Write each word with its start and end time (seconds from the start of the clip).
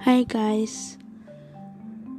Hai 0.00 0.24
guys, 0.24 0.96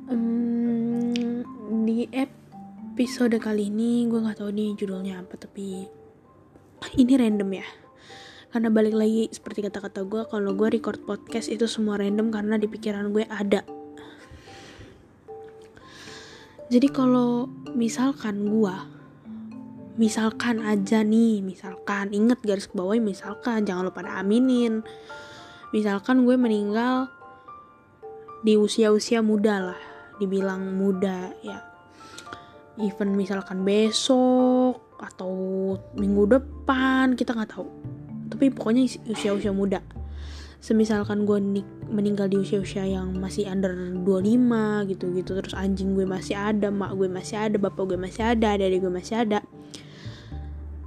um, 0.06 1.42
di 1.82 2.06
episode 2.14 3.34
kali 3.42 3.74
ini 3.74 4.06
gue 4.06 4.22
nggak 4.22 4.38
tahu 4.38 4.54
nih 4.54 4.78
judulnya 4.78 5.18
apa 5.18 5.34
tapi 5.34 5.90
ini 7.02 7.14
random 7.18 7.50
ya. 7.58 7.66
Karena 8.54 8.70
balik 8.70 8.94
lagi 8.94 9.34
seperti 9.34 9.66
kata-kata 9.66 10.06
gue 10.06 10.22
kalau 10.30 10.54
gue 10.54 10.78
record 10.78 11.02
podcast 11.10 11.50
itu 11.50 11.66
semua 11.66 11.98
random 11.98 12.30
karena 12.30 12.62
di 12.62 12.70
pikiran 12.70 13.10
gue 13.10 13.26
ada. 13.26 13.66
Jadi 16.70 16.86
kalau 16.94 17.50
misalkan 17.74 18.46
gue, 18.46 18.76
misalkan 19.98 20.62
aja 20.62 21.02
nih, 21.02 21.42
misalkan 21.42 22.14
inget 22.14 22.38
garis 22.46 22.70
ke 22.70 22.78
bawah 22.78 22.94
misalkan 23.02 23.66
jangan 23.66 23.90
lupa 23.90 24.06
aminin. 24.06 24.86
Misalkan 25.74 26.30
gue 26.30 26.38
meninggal 26.38 27.10
di 28.42 28.58
usia-usia 28.58 29.22
muda 29.22 29.72
lah 29.74 29.82
dibilang 30.18 30.78
muda 30.78 31.34
ya. 31.42 31.62
Even 32.82 33.14
misalkan 33.14 33.62
besok 33.62 34.82
atau 34.98 35.32
minggu 35.98 36.30
depan 36.30 37.14
kita 37.14 37.38
nggak 37.38 37.58
tahu. 37.58 37.70
Tapi 38.34 38.50
pokoknya 38.54 38.86
usia-usia 39.10 39.54
muda. 39.54 39.82
Semisalkan 40.62 41.26
gue 41.26 41.66
meninggal 41.90 42.30
di 42.30 42.38
usia-usia 42.38 42.86
yang 42.86 43.18
masih 43.18 43.50
under 43.50 43.74
25 44.06 44.94
gitu 44.94 45.10
gitu 45.18 45.32
terus 45.42 45.58
anjing 45.58 45.98
gue 45.98 46.06
masih 46.06 46.38
ada 46.38 46.70
mak 46.70 46.94
gue 46.94 47.10
masih 47.10 47.50
ada 47.50 47.58
bapak 47.58 47.90
gue 47.90 47.98
masih 47.98 48.38
ada 48.38 48.54
adik 48.54 48.86
gue 48.86 48.94
masih 48.94 49.26
ada. 49.26 49.42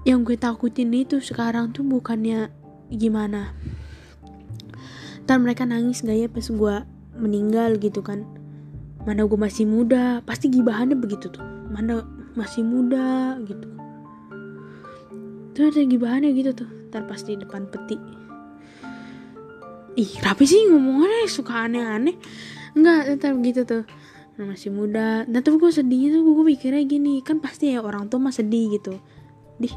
Yang 0.07 0.21
gue 0.31 0.37
takutin 0.39 0.95
itu 0.95 1.19
sekarang 1.19 1.75
tuh 1.75 1.83
bukannya 1.83 2.55
gimana? 2.91 3.51
Ntar 5.27 5.41
mereka 5.43 5.67
nangis 5.67 6.05
gak 6.05 6.17
ya 6.17 6.29
pas 6.31 6.47
gue 6.47 6.77
meninggal 7.19 7.79
gitu 7.79 8.03
kan. 8.03 8.27
Mana 9.05 9.29
gue 9.29 9.39
masih 9.39 9.69
muda 9.69 10.25
pasti 10.25 10.49
gibahannya 10.49 10.97
begitu 10.97 11.29
tuh. 11.29 11.45
Mana 11.71 12.03
masih 12.35 12.67
muda 12.67 13.39
gitu. 13.45 13.69
Tuh 15.55 15.71
ada 15.71 15.81
gibahannya 15.87 16.35
gitu 16.35 16.51
tuh 16.51 16.71
ntar 16.91 17.11
pasti 17.11 17.35
depan 17.35 17.67
peti. 17.71 17.99
Ih 19.99 20.11
rapi 20.23 20.47
sih 20.47 20.67
ngomongnya 20.71 21.27
suka 21.31 21.67
aneh-aneh? 21.67 22.15
Enggak 22.75 23.19
ntar 23.19 23.35
begitu 23.39 23.63
tuh. 23.63 23.83
Masih 24.35 24.75
muda. 24.75 25.23
Nah 25.31 25.43
tuh 25.43 25.59
gue 25.63 25.71
sedih 25.71 26.11
tuh 26.11 26.23
gue 26.27 26.45
mikirnya 26.55 26.83
gini 26.83 27.23
kan 27.23 27.39
pasti 27.39 27.71
ya 27.71 27.83
orang 27.83 28.11
tua 28.11 28.19
mah 28.19 28.35
sedih 28.35 28.79
gitu. 28.79 28.99
Dih 29.63 29.75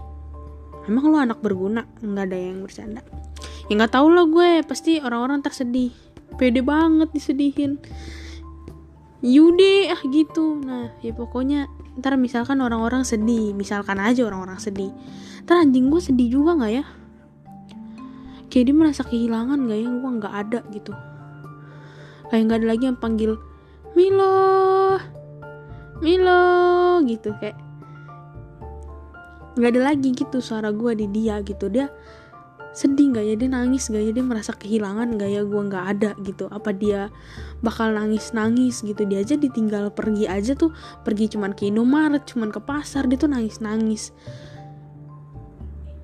emang 0.89 1.13
lo 1.13 1.17
anak 1.21 1.41
berguna? 1.41 1.85
Nggak 2.01 2.25
ada 2.25 2.37
yang 2.37 2.57
bercanda. 2.65 3.01
Ya 3.69 3.73
nggak 3.77 3.93
tau 3.93 4.09
lah 4.09 4.25
gue 4.25 4.65
pasti 4.65 4.97
orang-orang 4.97 5.45
tersedih 5.45 5.93
pede 6.37 6.61
banget 6.61 7.09
disedihin. 7.11 7.81
Yude 9.25 9.89
ah 9.89 10.01
gitu. 10.07 10.61
Nah 10.61 10.93
ya 11.01 11.11
pokoknya 11.11 11.65
ntar 11.97 12.13
misalkan 12.21 12.61
orang-orang 12.61 13.01
sedih 13.01 13.57
misalkan 13.57 13.97
aja 13.97 14.23
orang-orang 14.23 14.61
sedih. 14.61 14.93
Ntar 15.43 15.65
anjing 15.65 15.89
gue 15.89 16.01
sedih 16.01 16.29
juga 16.29 16.53
nggak 16.53 16.73
ya? 16.73 16.85
Kayak 18.47 18.65
dia 18.71 18.75
merasa 18.77 19.01
kehilangan 19.03 19.67
gak 19.67 19.79
ya? 19.81 19.89
Gue 19.91 20.11
nggak 20.21 20.33
ada 20.33 20.59
gitu. 20.71 20.93
Kayak 22.29 22.41
nggak 22.47 22.59
ada 22.63 22.67
lagi 22.69 22.83
yang 22.85 22.99
panggil 23.01 23.31
Milo 23.97 25.01
Milo 26.05 26.45
gitu 27.09 27.33
kayak 27.41 27.57
nggak 29.57 29.73
ada 29.73 29.81
lagi 29.81 30.13
gitu 30.13 30.37
suara 30.37 30.69
gue 30.69 30.93
di 30.93 31.09
dia 31.09 31.41
gitu. 31.41 31.65
Dia 31.73 31.89
sedih 32.73 33.15
gak 33.15 33.25
ya? 33.27 33.35
Dia 33.37 33.49
nangis 33.51 33.87
gak 33.87 34.03
ya? 34.03 34.11
Dia 34.15 34.25
merasa 34.25 34.51
kehilangan 34.55 35.19
gak 35.19 35.29
ya? 35.31 35.41
Gue 35.45 35.61
nggak 35.67 35.85
ada 35.97 36.11
gitu. 36.23 36.49
Apa 36.49 36.71
dia 36.71 37.13
bakal 37.61 37.93
nangis 37.93 38.31
nangis 38.33 38.81
gitu? 38.81 39.03
Dia 39.05 39.21
aja 39.21 39.35
ditinggal 39.37 39.91
pergi 39.91 40.25
aja 40.25 40.55
tuh. 40.57 40.73
Pergi 41.05 41.31
cuman 41.37 41.53
ke 41.53 41.69
Indomaret 41.69 42.25
cuman 42.27 42.51
ke 42.51 42.59
pasar 42.63 43.05
dia 43.05 43.15
tuh 43.15 43.31
nangis 43.31 43.59
nangis 43.63 44.11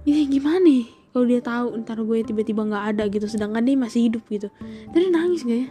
ini 0.04 0.28
gimana 0.28 0.60
nih 0.60 0.84
kalau 1.16 1.26
dia 1.30 1.40
tahu 1.40 1.68
ntar 1.86 2.02
gue 2.02 2.18
tiba-tiba 2.26 2.68
nggak 2.68 2.86
ada 2.96 3.04
gitu 3.08 3.30
sedangkan 3.30 3.64
dia 3.64 3.78
masih 3.78 4.10
hidup 4.10 4.24
gitu. 4.28 4.50
Dia 4.92 5.10
nangis 5.14 5.46
gak 5.46 5.60
ya? 5.62 5.70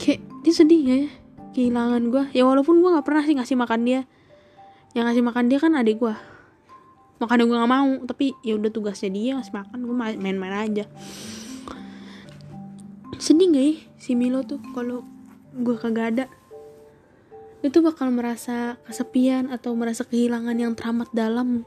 Kayak 0.00 0.20
dia 0.46 0.52
sedih 0.54 0.80
gak 0.86 0.98
ya? 1.04 1.10
Kehilangan 1.52 2.02
gue 2.12 2.24
ya 2.32 2.42
walaupun 2.48 2.80
gue 2.80 2.90
nggak 2.94 3.04
pernah 3.04 3.24
sih 3.26 3.36
ngasih 3.36 3.56
makan 3.58 3.80
dia. 3.84 4.00
Yang 4.96 5.04
ngasih 5.12 5.24
makan 5.26 5.44
dia 5.52 5.58
kan 5.60 5.72
adik 5.76 6.00
gue 6.00 6.14
makanya 7.16 7.44
gue 7.48 7.56
nggak 7.56 7.72
mau 7.72 7.90
tapi 8.04 8.36
ya 8.44 8.60
udah 8.60 8.68
tugasnya 8.68 9.08
dia 9.08 9.32
ngasih 9.40 9.54
makan 9.56 9.78
gue 9.88 9.96
main-main 9.96 10.56
aja. 10.68 10.84
Sedih 13.16 13.48
gak 13.48 13.64
ya 13.64 13.74
si 13.96 14.12
Milo 14.12 14.44
tuh 14.44 14.60
kalau 14.76 15.00
gue 15.56 15.76
kagak 15.80 16.06
ada? 16.12 16.24
Itu 17.64 17.80
bakal 17.80 18.12
merasa 18.12 18.76
kesepian 18.84 19.48
atau 19.48 19.72
merasa 19.72 20.04
kehilangan 20.04 20.54
yang 20.60 20.76
teramat 20.76 21.08
dalam 21.16 21.64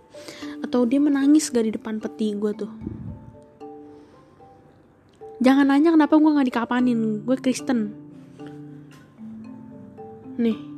atau 0.61 0.85
dia 0.85 1.01
menangis 1.01 1.49
gak 1.49 1.65
di 1.65 1.73
depan 1.73 1.97
peti 1.97 2.37
gue 2.37 2.53
tuh? 2.53 2.71
Jangan 5.41 5.73
nanya 5.73 5.95
kenapa 5.95 6.19
gue 6.19 6.31
nggak 6.35 6.47
dikapanin 6.53 7.25
gue 7.25 7.37
Kristen. 7.41 7.95
Nih 10.37 10.69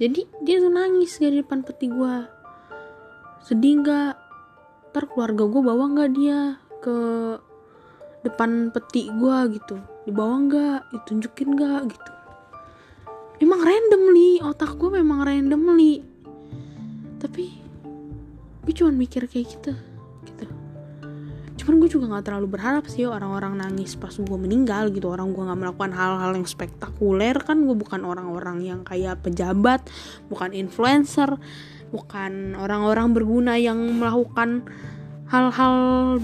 jadi 0.00 0.26
dia 0.42 0.58
nangis 0.64 1.20
gak 1.20 1.30
di 1.30 1.38
depan 1.44 1.60
peti 1.62 1.86
gue 1.86 2.33
sedih 3.44 3.84
nggak? 3.84 4.16
Ntar 4.88 5.04
keluarga 5.12 5.44
gue 5.44 5.60
bawa 5.60 5.84
nggak 5.92 6.10
dia 6.16 6.56
ke 6.80 6.96
depan 8.24 8.72
peti 8.72 9.12
gue 9.12 9.36
gitu? 9.60 9.76
Dibawa 10.08 10.40
nggak? 10.48 10.80
Ditunjukin 10.96 11.48
nggak 11.52 11.80
gitu? 11.92 12.12
Emang 13.44 13.60
randomly 13.60 14.40
otak 14.40 14.80
gue 14.80 14.88
memang 14.88 15.28
randomly. 15.28 16.00
Tapi 17.20 17.44
gue 18.64 18.72
cuma 18.72 18.96
mikir 18.96 19.28
kayak 19.28 19.60
gitu 19.60 19.76
gitu. 20.24 20.44
Cuman 21.60 21.84
gue 21.84 21.88
juga 21.92 22.16
nggak 22.16 22.24
terlalu 22.24 22.48
berharap 22.48 22.88
sih 22.88 23.04
orang-orang 23.04 23.60
nangis 23.60 23.92
pas 23.92 24.16
gue 24.16 24.38
meninggal 24.40 24.88
gitu. 24.88 25.12
Orang 25.12 25.36
gue 25.36 25.44
nggak 25.44 25.60
melakukan 25.60 25.92
hal-hal 25.92 26.32
yang 26.32 26.48
spektakuler. 26.48 27.36
Kan 27.44 27.68
gue 27.68 27.76
bukan 27.76 28.08
orang-orang 28.08 28.64
yang 28.64 28.80
kayak 28.88 29.20
pejabat 29.20 29.84
bukan 30.32 30.56
influencer 30.56 31.36
bukan 31.90 32.54
orang-orang 32.56 33.12
berguna 33.12 33.58
yang 33.58 33.78
melakukan 33.98 34.64
hal-hal 35.28 35.74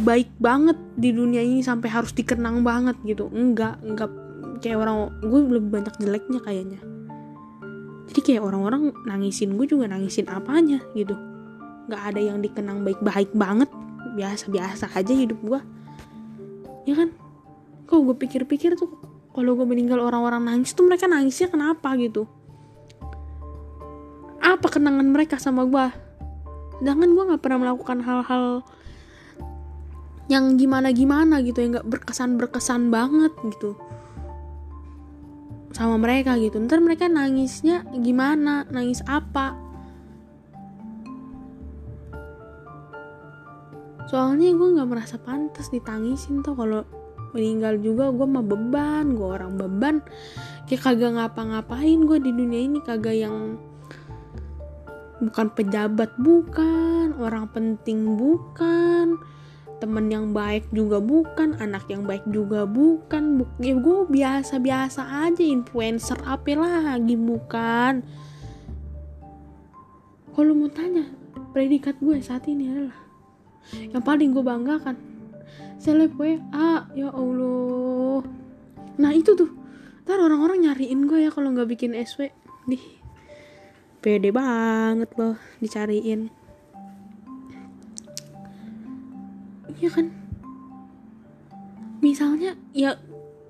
baik 0.01 0.29
banget 0.39 0.77
di 0.95 1.11
dunia 1.11 1.41
ini 1.41 1.65
sampai 1.65 1.89
harus 1.91 2.13
dikenang 2.13 2.63
banget 2.63 2.97
gitu. 3.03 3.27
Enggak 3.33 3.81
enggak. 3.83 4.11
Kayak 4.61 4.85
orang 4.85 4.97
gue 5.25 5.41
lebih 5.57 5.71
banyak 5.73 5.95
jeleknya 5.99 6.41
kayaknya. 6.45 6.81
Jadi 8.13 8.21
kayak 8.27 8.43
orang-orang 8.45 8.93
nangisin 9.07 9.57
gue 9.57 9.67
juga 9.67 9.89
nangisin 9.89 10.29
apanya 10.29 10.85
gitu. 10.93 11.17
Nggak 11.89 12.03
ada 12.13 12.21
yang 12.21 12.39
dikenang 12.45 12.85
baik-baik 12.85 13.33
banget. 13.33 13.71
Biasa-biasa 14.15 14.93
aja 14.93 15.13
hidup 15.15 15.39
gue. 15.41 15.61
Ya 16.85 16.95
kan? 16.95 17.11
Kok 17.89 18.01
gue 18.05 18.17
pikir-pikir 18.21 18.77
tuh 18.77 18.91
kalau 19.31 19.55
gue 19.55 19.67
meninggal 19.67 20.03
orang-orang 20.03 20.43
nangis 20.43 20.75
tuh 20.75 20.85
mereka 20.87 21.07
nangisnya 21.07 21.49
kenapa 21.49 21.95
gitu 21.97 22.27
apa 24.61 24.69
kenangan 24.69 25.09
mereka 25.09 25.41
sama 25.41 25.65
gue 25.65 25.87
sedangkan 26.85 27.17
gue 27.17 27.25
nggak 27.33 27.41
pernah 27.41 27.65
melakukan 27.65 28.05
hal-hal 28.05 28.61
yang 30.29 30.61
gimana-gimana 30.61 31.41
gitu 31.41 31.65
yang 31.65 31.81
nggak 31.81 31.89
berkesan-berkesan 31.89 32.93
banget 32.93 33.33
gitu 33.57 33.81
sama 35.71 35.97
mereka 35.97 36.35
gitu. 36.37 36.59
Ntar 36.59 36.83
mereka 36.83 37.07
nangisnya 37.07 37.87
gimana? 37.95 38.67
Nangis 38.69 39.01
apa? 39.07 39.55
Soalnya 44.11 44.51
gue 44.51 44.69
nggak 44.75 44.91
merasa 44.91 45.17
pantas 45.17 45.71
ditangisin 45.71 46.43
tuh. 46.43 46.59
Kalau 46.59 46.83
meninggal 47.31 47.79
juga 47.79 48.11
gue 48.11 48.27
mah 48.27 48.43
beban 48.43 49.15
gue 49.15 49.25
orang 49.25 49.55
beban. 49.55 49.97
Kayak 50.67 50.83
kagak 50.91 51.13
ngapa-ngapain 51.17 51.99
gue 52.03 52.19
di 52.19 52.31
dunia 52.35 52.61
ini 52.67 52.79
kagak 52.83 53.17
yang 53.17 53.57
bukan 55.21 55.47
pejabat 55.53 56.11
bukan. 56.17 57.15
Orang 57.21 57.53
penting 57.53 58.17
bukan. 58.17 59.21
Temen 59.81 60.07
yang 60.13 60.33
baik 60.33 60.69
juga 60.73 61.01
bukan. 61.01 61.57
Anak 61.61 61.89
yang 61.89 62.05
baik 62.09 62.25
juga 62.29 62.65
bukan. 62.65 63.41
Buk 63.41 63.51
ya 63.61 63.77
gue 63.77 64.09
biasa-biasa 64.09 65.29
aja 65.29 65.45
influencer 65.45 66.21
apa 66.25 66.57
lagi 66.57 67.17
bukan. 67.17 68.05
Kalau 70.31 70.53
mau 70.57 70.73
tanya 70.73 71.05
predikat 71.53 72.01
gue 72.01 72.21
saat 72.25 72.49
ini 72.49 72.71
adalah 72.71 72.99
yang 73.77 74.01
paling 74.01 74.33
gue 74.33 74.41
banggakan 74.41 74.97
seleb 75.77 76.13
gue 76.17 76.41
ah 76.53 76.89
ya 76.93 77.13
allah. 77.13 78.25
Nah 79.01 79.13
itu 79.17 79.33
tuh. 79.33 79.49
Ntar 80.05 80.21
orang-orang 80.21 80.69
nyariin 80.69 81.09
gue 81.09 81.25
ya 81.25 81.31
kalau 81.33 81.53
nggak 81.55 81.71
bikin 81.73 81.97
SW 81.97 82.29
nih 82.69 83.00
pede 84.01 84.33
banget 84.33 85.13
loh 85.21 85.37
dicariin. 85.61 86.33
Iya 89.77 89.91
kan? 89.93 90.07
Misalnya 92.01 92.57
ya 92.73 92.97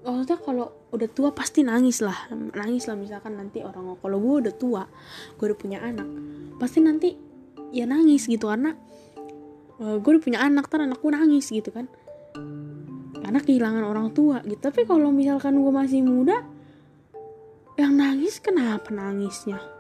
maksudnya 0.03 0.39
kalau 0.43 0.67
udah 0.91 1.09
tua 1.11 1.31
pasti 1.31 1.63
nangis 1.63 2.03
lah. 2.03 2.27
Nangis 2.35 2.91
lah 2.91 2.99
misalkan 2.99 3.39
nanti 3.39 3.63
orang 3.63 3.95
kalau 4.03 4.19
gue 4.19 4.35
udah 4.47 4.55
tua 4.55 4.83
gue 5.39 5.45
udah 5.47 5.59
punya 5.59 5.79
anak 5.79 6.07
pasti 6.59 6.83
nanti 6.83 7.15
ya 7.71 7.87
nangis 7.87 8.27
gitu 8.27 8.51
karena 8.51 8.75
uh, 9.79 9.97
gue 10.03 10.11
udah 10.19 10.23
punya 10.23 10.43
anak 10.43 10.67
kan 10.67 10.83
anakku 10.83 11.15
nangis 11.15 11.47
gitu 11.55 11.71
kan. 11.71 11.87
Karena 13.23 13.39
kehilangan 13.39 13.87
orang 13.87 14.11
tua 14.11 14.43
gitu. 14.43 14.59
Tapi 14.59 14.83
kalau 14.83 15.15
misalkan 15.15 15.63
gue 15.63 15.71
masih 15.71 16.03
muda 16.03 16.43
yang 17.79 17.95
nangis 17.95 18.43
kenapa 18.43 18.91
nangisnya 18.91 19.80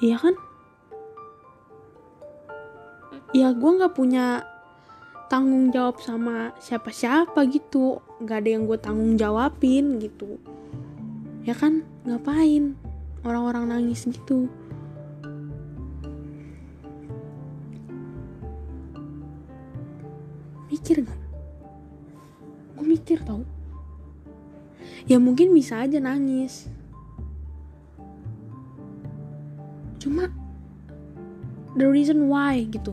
iya 0.00 0.16
kan? 0.16 0.34
Ya 3.30 3.54
gue 3.54 3.70
nggak 3.70 3.94
punya 3.94 4.42
tanggung 5.30 5.70
jawab 5.70 6.02
sama 6.02 6.56
siapa-siapa 6.58 7.46
gitu. 7.52 8.02
Nggak 8.18 8.38
ada 8.42 8.50
yang 8.50 8.64
gue 8.66 8.78
tanggung 8.80 9.14
jawabin 9.14 10.02
gitu. 10.02 10.40
Ya 11.44 11.54
kan? 11.54 11.86
Ngapain 12.08 12.74
orang-orang 13.22 13.70
nangis 13.70 14.08
gitu? 14.08 14.48
Mikir 20.70 21.04
gak? 21.04 21.20
gue 22.80 22.86
mikir 22.88 23.20
tau. 23.20 23.44
Ya 25.04 25.20
mungkin 25.20 25.52
bisa 25.52 25.84
aja 25.84 26.00
nangis 26.00 26.72
the 31.80 31.88
reason 31.88 32.28
why 32.28 32.60
gitu. 32.68 32.92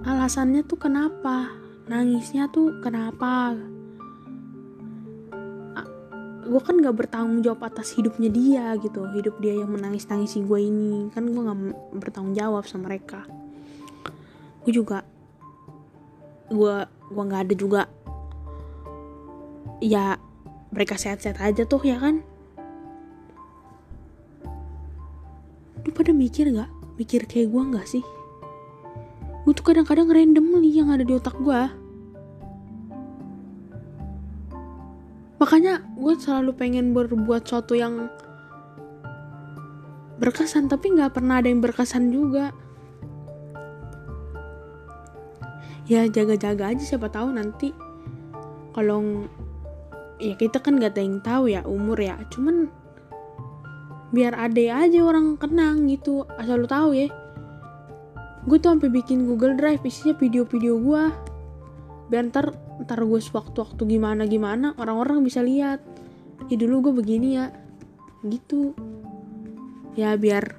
Alasannya 0.00 0.64
tuh 0.64 0.80
kenapa? 0.80 1.52
Nangisnya 1.84 2.48
tuh 2.48 2.80
kenapa? 2.80 3.52
Gue 6.50 6.58
kan 6.64 6.82
gak 6.82 6.96
bertanggung 6.96 7.46
jawab 7.46 7.68
atas 7.68 7.94
hidupnya 7.94 8.32
dia 8.32 8.74
gitu. 8.80 9.06
Hidup 9.12 9.38
dia 9.38 9.60
yang 9.60 9.70
menangis 9.70 10.08
nangisi 10.08 10.40
gue 10.40 10.58
ini. 10.58 11.12
Kan 11.12 11.30
gue 11.30 11.42
gak 11.44 11.60
bertanggung 12.00 12.34
jawab 12.34 12.64
sama 12.64 12.90
mereka. 12.90 13.22
Gue 14.64 14.72
juga 14.72 15.04
gue 16.50 16.76
gue 17.10 17.22
nggak 17.22 17.42
ada 17.46 17.54
juga 17.54 17.82
ya 19.78 20.18
mereka 20.74 20.98
sehat-sehat 20.98 21.38
aja 21.38 21.62
tuh 21.62 21.78
ya 21.86 22.02
kan 22.02 22.26
lu 25.90 25.98
pada 25.98 26.14
mikir 26.14 26.54
nggak? 26.54 26.70
Mikir 27.02 27.26
kayak 27.26 27.50
gue 27.50 27.62
nggak 27.74 27.86
sih? 27.90 28.04
Gue 29.42 29.52
tuh 29.58 29.66
kadang-kadang 29.66 30.06
random 30.06 30.62
nih 30.62 30.78
yang 30.78 30.94
ada 30.94 31.02
di 31.02 31.10
otak 31.18 31.34
gue 31.42 31.90
makanya 35.40 35.80
gue 35.96 36.14
selalu 36.20 36.52
pengen 36.52 36.92
berbuat 36.92 37.48
sesuatu 37.48 37.72
yang 37.72 38.12
berkesan 40.20 40.68
tapi 40.68 40.92
nggak 40.92 41.16
pernah 41.16 41.40
ada 41.40 41.48
yang 41.48 41.64
berkesan 41.64 42.12
juga. 42.12 42.52
Ya 45.88 46.04
jaga-jaga 46.06 46.76
aja 46.76 46.84
siapa 46.84 47.08
tahu 47.08 47.32
nanti 47.34 47.72
kalau 48.76 49.26
ya 50.20 50.36
kita 50.36 50.60
kan 50.60 50.76
gak 50.78 50.94
ada 50.94 51.02
yang 51.02 51.18
tahu 51.24 51.50
ya 51.50 51.64
umur 51.64 51.98
ya. 51.98 52.20
Cuman 52.28 52.68
biar 54.10 54.34
ade 54.34 54.66
aja 54.70 54.98
orang 55.06 55.38
kenang 55.38 55.86
gitu 55.86 56.26
asal 56.38 56.62
lu 56.62 56.68
tahu 56.68 56.94
ya. 56.94 57.08
Gue 58.46 58.58
tuh 58.58 58.74
sampai 58.74 58.90
bikin 58.90 59.28
Google 59.28 59.54
Drive 59.54 59.86
isinya 59.86 60.18
video-video 60.18 60.74
gue 60.82 61.04
biar 62.10 62.26
ntar 62.26 62.50
ntar 62.82 62.98
gue 63.06 63.20
sewaktu-waktu 63.22 63.86
gimana 63.86 64.26
gimana 64.26 64.74
orang-orang 64.78 65.22
bisa 65.22 65.40
lihat. 65.42 65.78
Ya 66.50 66.56
dulu 66.58 66.90
gue 66.90 66.94
begini 67.02 67.38
ya. 67.38 67.54
Gitu. 68.26 68.74
Ya 69.94 70.18
biar 70.18 70.58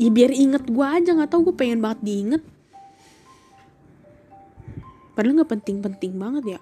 ya 0.00 0.08
biar 0.08 0.32
inget 0.32 0.64
gue 0.68 0.86
aja 0.86 1.12
nggak 1.16 1.30
tau 1.32 1.40
gue 1.40 1.56
pengen 1.56 1.80
banget 1.80 2.00
diinget. 2.04 2.42
Padahal 5.16 5.40
nggak 5.40 5.52
penting-penting 5.56 6.12
banget 6.20 6.44
ya 6.56 6.60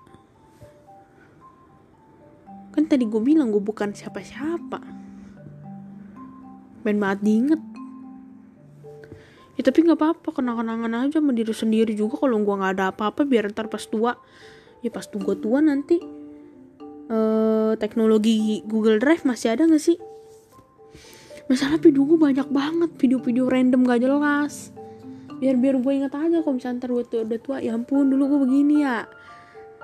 kan 2.79 2.87
tadi 2.87 3.11
gue 3.11 3.19
bilang 3.19 3.51
gue 3.51 3.59
bukan 3.59 3.91
siapa-siapa. 3.91 4.79
Pengen 6.87 7.03
banget 7.03 7.21
diinget. 7.27 7.63
Ya 9.59 9.67
tapi 9.67 9.83
nggak 9.83 9.99
apa-apa 9.99 10.39
kenang-kenangan 10.39 11.11
aja 11.11 11.19
sama 11.19 11.35
diri 11.35 11.51
sendiri 11.51 11.91
juga. 11.99 12.23
Kalau 12.23 12.39
gue 12.39 12.55
nggak 12.55 12.79
ada 12.79 12.95
apa-apa 12.95 13.27
biar 13.27 13.51
ntar 13.51 13.67
pas 13.67 13.83
tua. 13.83 14.15
Ya 14.87 14.95
pas 14.95 15.11
tua 15.11 15.35
tua 15.35 15.59
nanti. 15.59 15.99
Uh, 17.11 17.75
teknologi 17.83 18.63
Google 18.63 19.03
Drive 19.03 19.27
masih 19.27 19.59
ada 19.59 19.67
nggak 19.67 19.83
sih? 19.83 19.99
Masalah 21.51 21.83
video 21.83 22.07
gue 22.07 22.15
banyak 22.15 22.47
banget. 22.47 22.95
Video-video 22.95 23.51
random 23.51 23.83
gak 23.91 24.07
jelas. 24.07 24.71
Biar 25.43 25.59
biar 25.59 25.83
gue 25.83 25.93
inget 25.99 26.15
aja 26.15 26.47
kalau 26.47 26.55
misalnya 26.55 26.79
ntar 26.79 26.91
gue 26.95 27.03
udah 27.27 27.41
tua 27.43 27.59
ya 27.59 27.75
ampun 27.75 28.07
dulu 28.07 28.39
gue 28.39 28.41
begini 28.47 28.87
ya 28.87 29.11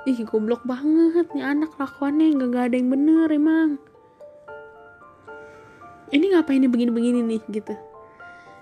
ih 0.04 0.20
goblok 0.28 0.62
banget 0.68 1.26
nih 1.32 1.44
anak 1.44 1.72
lakuannya 1.80 2.36
nggak 2.36 2.48
gak 2.52 2.64
ada 2.68 2.76
yang 2.76 2.90
bener 2.92 3.28
emang. 3.32 3.70
Ini 6.12 6.24
ngapain 6.36 6.60
nih 6.60 6.70
begini-begini 6.70 7.20
nih 7.24 7.40
gitu. 7.48 7.74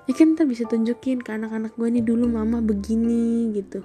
Ya 0.06 0.12
kan 0.14 0.34
ntar 0.34 0.46
bisa 0.46 0.66
tunjukin 0.66 1.22
ke 1.22 1.30
anak-anak 1.34 1.74
gue 1.74 1.88
nih 1.90 2.04
dulu 2.06 2.30
mama 2.30 2.62
begini 2.62 3.50
gitu. 3.58 3.82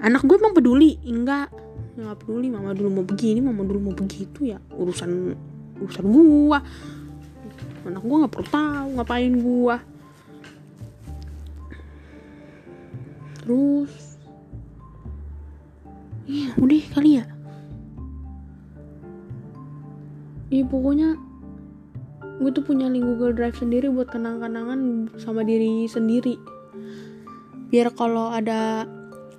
Anak 0.00 0.24
gue 0.24 0.36
emang 0.40 0.56
peduli 0.56 0.96
enggak. 1.04 1.52
Nggak 1.94 2.24
peduli 2.24 2.48
mama 2.48 2.72
dulu 2.72 3.00
mau 3.00 3.04
begini 3.04 3.38
mama 3.44 3.62
dulu 3.62 3.92
mau 3.92 3.94
begitu 3.94 4.48
ya. 4.48 4.58
Urusan 4.72 5.36
urusan 5.82 6.04
gue 6.08 6.58
anak 7.82 8.02
gue 8.06 8.16
nggak 8.22 8.32
perlu 8.32 8.48
tahu 8.48 8.88
ngapain 8.94 9.34
gue 9.34 9.76
terus 13.42 14.01
iya 16.26 16.54
udah 16.58 16.82
kali 16.94 17.10
ya. 17.18 17.24
Iya 20.52 20.64
pokoknya 20.68 21.16
gue 22.42 22.50
tuh 22.52 22.64
punya 22.66 22.90
link 22.90 23.06
Google 23.06 23.32
Drive 23.32 23.56
sendiri 23.56 23.88
buat 23.88 24.12
kenang-kenangan 24.12 25.12
sama 25.16 25.46
diri 25.46 25.88
sendiri. 25.88 26.36
Biar 27.72 27.88
kalau 27.96 28.28
ada 28.28 28.84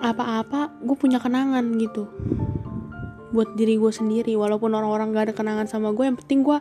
apa-apa 0.02 0.74
gue 0.82 0.98
punya 0.98 1.22
kenangan 1.22 1.78
gitu. 1.78 2.10
Buat 3.30 3.54
diri 3.54 3.78
gue 3.78 3.94
sendiri 3.94 4.34
walaupun 4.34 4.74
orang-orang 4.74 5.14
gak 5.14 5.26
ada 5.30 5.36
kenangan 5.38 5.68
sama 5.70 5.94
gue 5.94 6.06
yang 6.06 6.18
penting 6.18 6.42
gue 6.42 6.58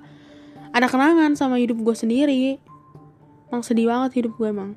ada 0.72 0.86
kenangan 0.88 1.32
sama 1.36 1.56
hidup 1.56 1.80
gue 1.80 1.96
sendiri. 1.96 2.60
Emang 3.48 3.64
sedih 3.64 3.88
banget 3.88 4.24
hidup 4.24 4.36
gue 4.36 4.48
emang. 4.52 4.76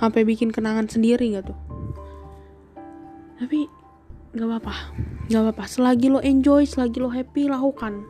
Sampai 0.00 0.24
bikin 0.24 0.52
kenangan 0.52 0.88
sendiri 0.88 1.32
gak 1.36 1.48
tuh 1.52 1.63
tapi 3.38 3.66
gak 4.34 4.46
apa-apa. 4.46 4.74
Gak 5.30 5.40
apa-apa. 5.40 5.64
Selagi 5.66 6.10
lo 6.10 6.20
enjoy 6.22 6.66
selagi 6.66 6.98
lo 7.02 7.10
happy 7.10 7.50
lakukan. 7.50 8.06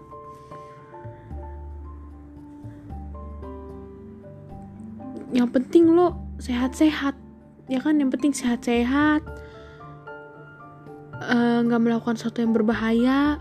Yang 5.34 5.48
penting 5.50 5.90
lo 5.92 6.14
sehat-sehat. 6.38 7.16
Ya 7.66 7.80
kan? 7.80 7.98
Yang 7.98 8.10
penting 8.18 8.32
sehat-sehat. 8.36 9.22
Eh, 11.24 11.58
nggak 11.64 11.80
-sehat. 11.80 11.86
melakukan 11.88 12.14
sesuatu 12.20 12.44
yang 12.44 12.52
berbahaya. 12.52 13.40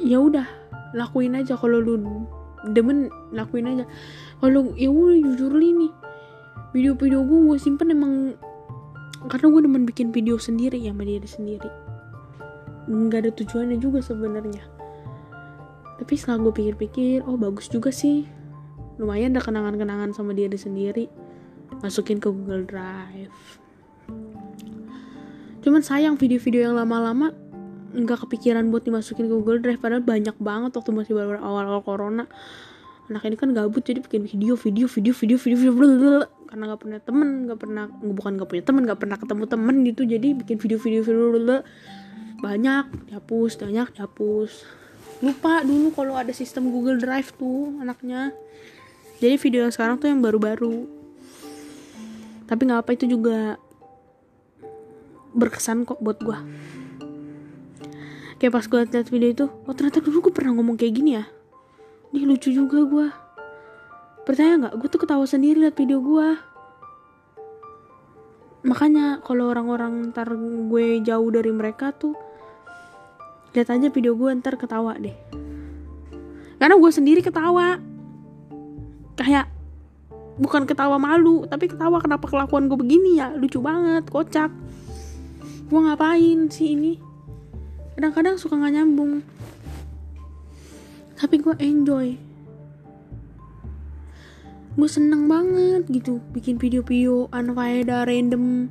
Ya 0.00 0.18
udah 0.22 0.46
lakuin 0.94 1.36
aja. 1.36 1.58
Kalau 1.58 1.82
lu 1.82 2.24
demen 2.70 3.12
lakuin 3.34 3.66
aja. 3.66 3.84
Kalau 4.40 4.72
ya 4.78 4.88
udah 4.88 5.18
jujur 5.20 5.52
nih 5.58 5.92
video-video 6.76 7.24
gue 7.24 7.40
gue 7.48 7.56
simpen 7.56 7.88
emang 7.88 8.36
karena 9.32 9.48
gue 9.48 9.60
demen 9.64 9.88
bikin 9.88 10.12
video 10.12 10.36
sendiri 10.36 10.76
ya 10.76 10.92
sama 10.92 11.08
diri 11.08 11.24
sendiri. 11.24 11.70
Nggak 12.84 13.20
ada 13.24 13.30
tujuannya 13.32 13.80
juga 13.80 14.04
sebenarnya. 14.04 14.60
Tapi 15.96 16.12
setelah 16.20 16.44
gue 16.44 16.52
pikir-pikir 16.52 17.24
oh 17.24 17.40
bagus 17.40 17.72
juga 17.72 17.88
sih. 17.88 18.28
Lumayan 19.00 19.32
ada 19.32 19.40
kenangan-kenangan 19.40 20.12
sama 20.12 20.36
diri 20.36 20.60
sendiri. 20.60 21.08
Masukin 21.80 22.20
ke 22.20 22.28
Google 22.28 22.68
Drive. 22.68 23.56
Cuman 25.64 25.80
sayang 25.80 26.20
video-video 26.20 26.68
yang 26.68 26.76
lama-lama 26.76 27.32
nggak 27.96 28.28
kepikiran 28.28 28.68
buat 28.68 28.84
dimasukin 28.84 29.32
ke 29.32 29.32
Google 29.32 29.64
Drive 29.64 29.80
padahal 29.80 30.04
banyak 30.04 30.36
banget 30.36 30.76
waktu 30.76 30.92
masih 30.92 31.16
baru 31.16 31.40
awal-awal 31.40 31.80
corona. 31.80 32.28
Anak 33.08 33.24
ini 33.24 33.40
kan 33.40 33.56
gabut 33.56 33.80
jadi 33.80 34.04
bikin 34.04 34.28
video 34.28 34.60
video 34.60 34.84
video 34.84 35.16
video 35.16 35.40
video 35.40 35.72
video, 35.72 35.72
video 35.72 36.35
karena 36.46 36.62
nggak 36.72 36.80
pernah 36.82 37.00
temen 37.02 37.28
nggak 37.46 37.58
pernah 37.58 37.84
bukan 37.90 38.32
nggak 38.38 38.48
punya 38.48 38.64
temen 38.64 38.82
nggak 38.86 39.00
pernah 39.02 39.16
ketemu 39.18 39.44
temen 39.46 39.76
gitu. 39.86 40.02
Jadi 40.06 40.28
bikin 40.38 40.56
video 40.62 40.78
video 40.78 41.00
video 41.02 41.62
banyak 42.40 42.84
dihapus 43.10 43.52
banyak 43.60 43.88
dihapus. 43.96 44.52
Lupa 45.24 45.64
dulu 45.64 45.92
kalau 45.96 46.14
ada 46.14 46.30
sistem 46.30 46.68
Google 46.68 47.00
Drive 47.00 47.32
tuh 47.34 47.76
anaknya. 47.80 48.30
Jadi 49.18 49.34
video 49.40 49.64
yang 49.64 49.72
sekarang 49.72 49.96
tuh 49.96 50.12
yang 50.12 50.20
baru-baru. 50.20 50.84
Tapi 52.46 52.60
nggak 52.62 52.80
apa 52.84 52.90
itu 52.94 53.10
juga 53.10 53.58
berkesan 55.36 55.84
kok 55.84 56.00
buat 56.00 56.16
gue 56.24 56.38
kayak 58.36 58.52
pas 58.52 58.64
gue 58.64 58.80
liat 58.88 59.08
video 59.08 59.28
itu 59.32 59.46
oh 59.48 59.72
ternyata 59.76 60.00
dulu 60.00 60.28
gue 60.28 60.32
pernah 60.32 60.56
ngomong 60.56 60.76
kayak 60.80 60.94
gini 60.96 61.16
ya? 61.20 61.24
Nih 62.12 62.24
lucu 62.24 62.52
juga 62.52 62.84
gue 62.84 63.06
percaya 64.26 64.58
nggak? 64.58 64.74
Gue 64.74 64.88
tuh 64.90 65.00
ketawa 65.06 65.22
sendiri 65.22 65.62
liat 65.62 65.78
video 65.78 66.02
gue 66.02 66.28
makanya 68.66 69.22
kalau 69.22 69.54
orang-orang 69.54 70.10
ntar 70.10 70.26
gue 70.66 70.98
jauh 71.06 71.30
dari 71.30 71.54
mereka 71.54 71.94
tuh 71.94 72.18
lihat 73.54 73.70
aja 73.70 73.88
video 73.94 74.18
gue 74.18 74.26
ntar 74.42 74.58
ketawa 74.58 74.98
deh. 74.98 75.14
Karena 76.58 76.74
gue 76.74 76.90
sendiri 76.90 77.22
ketawa. 77.22 77.78
Kayak 79.16 79.48
bukan 80.36 80.68
ketawa 80.68 81.00
malu 81.00 81.46
tapi 81.48 81.70
ketawa 81.70 82.02
kenapa 82.02 82.26
kelakuan 82.26 82.66
gue 82.66 82.74
begini 82.76 83.22
ya? 83.22 83.32
Lucu 83.32 83.62
banget 83.62 84.10
kocak. 84.10 84.50
Gue 85.70 85.80
ngapain 85.86 86.50
sih 86.50 86.74
ini? 86.74 86.98
Kadang-kadang 87.94 88.36
suka 88.36 88.58
nggak 88.58 88.74
nyambung. 88.74 89.22
Tapi 91.16 91.40
gue 91.40 91.54
enjoy 91.62 92.25
gue 94.76 94.88
seneng 94.92 95.24
banget 95.24 95.88
gitu 95.88 96.20
bikin 96.36 96.60
video-video 96.60 97.32
unfaedah 97.32 98.04
random. 98.04 98.68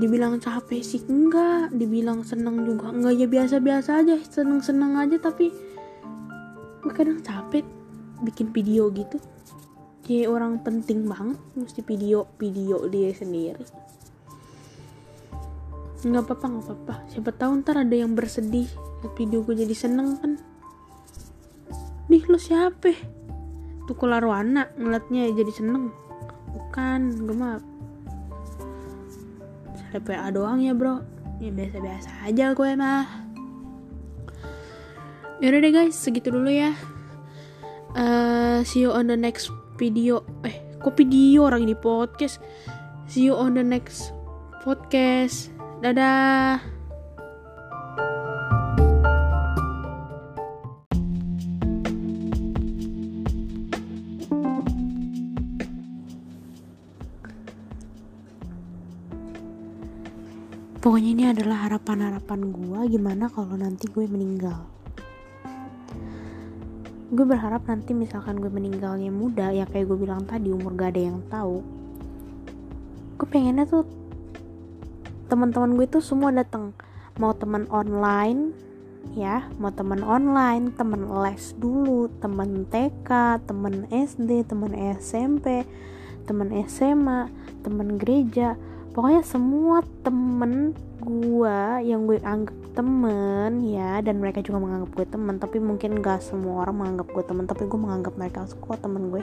Dibilang 0.00 0.40
capek 0.40 0.80
sih 0.80 1.04
enggak 1.04 1.72
dibilang 1.76 2.24
seneng 2.24 2.64
juga 2.64 2.96
enggak. 2.96 3.12
Ya 3.20 3.26
biasa-biasa 3.28 4.00
aja 4.00 4.16
seneng-seneng 4.24 4.96
aja 4.96 5.20
tapi 5.20 5.52
gue 6.80 6.92
kadang 6.96 7.20
capek 7.20 7.64
bikin 8.24 8.56
video 8.56 8.88
gitu. 8.96 9.20
Kayak 10.00 10.32
orang 10.32 10.64
penting 10.64 11.04
banget 11.04 11.36
mesti 11.52 11.84
video 11.84 12.24
video 12.40 12.88
dia 12.88 13.12
sendiri 13.12 13.66
nggak 16.06 16.22
apa-apa 16.22 16.46
nggak 16.46 16.64
apa-apa. 16.70 16.94
Siapa 17.10 17.30
tahu 17.34 17.50
ntar 17.62 17.82
ada 17.82 17.96
yang 17.96 18.14
bersedih. 18.14 18.70
Lihat 19.02 19.12
video 19.18 19.42
gue 19.42 19.58
jadi 19.58 19.74
seneng 19.74 20.14
kan? 20.22 20.32
Nih 22.06 22.22
lo 22.30 22.38
siapa? 22.38 22.94
Tuh 23.90 23.96
kelar 23.98 24.22
warna 24.22 24.70
ngeliatnya 24.78 25.34
jadi 25.34 25.52
seneng. 25.52 25.90
Bukan 26.54 27.26
gue 27.26 27.36
mah 27.36 27.58
PA 29.96 30.28
doang 30.28 30.60
ya 30.60 30.76
bro. 30.76 31.02
Ya 31.42 31.50
biasa-biasa 31.50 32.10
aja 32.28 32.52
gue 32.54 32.70
mah. 32.78 33.06
Yaudah 35.42 35.60
deh 35.60 35.72
guys. 35.74 35.96
Segitu 35.98 36.30
dulu 36.30 36.52
ya. 36.52 36.76
Uh, 37.96 38.60
see 38.62 38.84
you 38.84 38.92
on 38.92 39.08
the 39.08 39.18
next 39.18 39.50
video. 39.80 40.22
Eh 40.44 40.54
kok 40.78 40.94
video 40.94 41.48
orang 41.48 41.64
ini 41.66 41.74
podcast? 41.74 42.38
See 43.08 43.26
you 43.26 43.34
on 43.34 43.56
the 43.56 43.64
next 43.64 44.12
podcast 44.62 45.55
dadah 45.86 46.58
Pokoknya 60.82 61.10
ini 61.18 61.24
adalah 61.26 61.66
harapan-harapan 61.66 62.40
gue 62.54 62.80
gimana 62.94 63.26
kalau 63.26 63.58
nanti 63.58 63.90
gue 63.90 64.06
meninggal. 64.06 64.70
Gue 67.10 67.26
berharap 67.26 67.66
nanti 67.66 67.90
misalkan 67.90 68.38
gue 68.38 68.46
meninggalnya 68.46 69.10
muda, 69.10 69.50
ya 69.50 69.66
kayak 69.66 69.90
gue 69.90 69.98
bilang 69.98 70.22
tadi 70.30 70.54
umur 70.54 70.78
gak 70.78 70.94
ada 70.94 71.10
yang 71.10 71.18
tahu. 71.26 71.58
Gue 73.18 73.26
pengennya 73.26 73.66
tuh 73.66 74.05
teman-teman 75.26 75.74
gue 75.74 75.86
tuh 75.90 76.02
semua 76.02 76.30
datang, 76.30 76.70
mau 77.18 77.34
teman 77.34 77.66
online, 77.70 78.54
ya, 79.14 79.46
mau 79.58 79.70
teman 79.74 80.02
online, 80.02 80.74
teman 80.74 81.06
les 81.22 81.54
dulu, 81.58 82.10
teman 82.22 82.66
TK, 82.66 83.42
teman 83.46 83.86
SD, 83.90 84.46
teman 84.46 84.72
SMP, 84.74 85.66
teman 86.26 86.50
SMA, 86.66 87.30
teman 87.62 87.98
gereja, 87.98 88.58
pokoknya 88.94 89.22
semua 89.22 89.82
temen 90.02 90.74
gue 91.02 91.58
yang 91.86 92.08
gue 92.08 92.18
anggap 92.22 92.56
temen 92.74 93.62
ya. 93.62 94.02
Dan 94.02 94.18
mereka 94.18 94.42
juga 94.42 94.58
menganggap 94.58 94.90
gue 94.94 95.06
temen 95.06 95.34
tapi 95.38 95.58
mungkin 95.62 96.02
gak 96.02 96.22
semua 96.22 96.66
orang 96.66 96.82
menganggap 96.82 97.08
gue 97.14 97.24
temen 97.24 97.44
tapi 97.46 97.62
gue 97.70 97.78
menganggap 97.78 98.14
mereka 98.18 98.46
semua 98.50 98.74
temen 98.78 99.14
gue. 99.14 99.22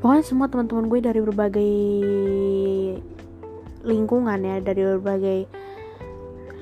Pokoknya 0.00 0.24
semua 0.24 0.48
teman-teman 0.48 0.88
gue 0.88 1.00
dari 1.04 1.20
berbagai 1.20 1.74
lingkungan 3.82 4.38
ya 4.44 4.56
dari 4.60 4.82
berbagai 4.84 5.38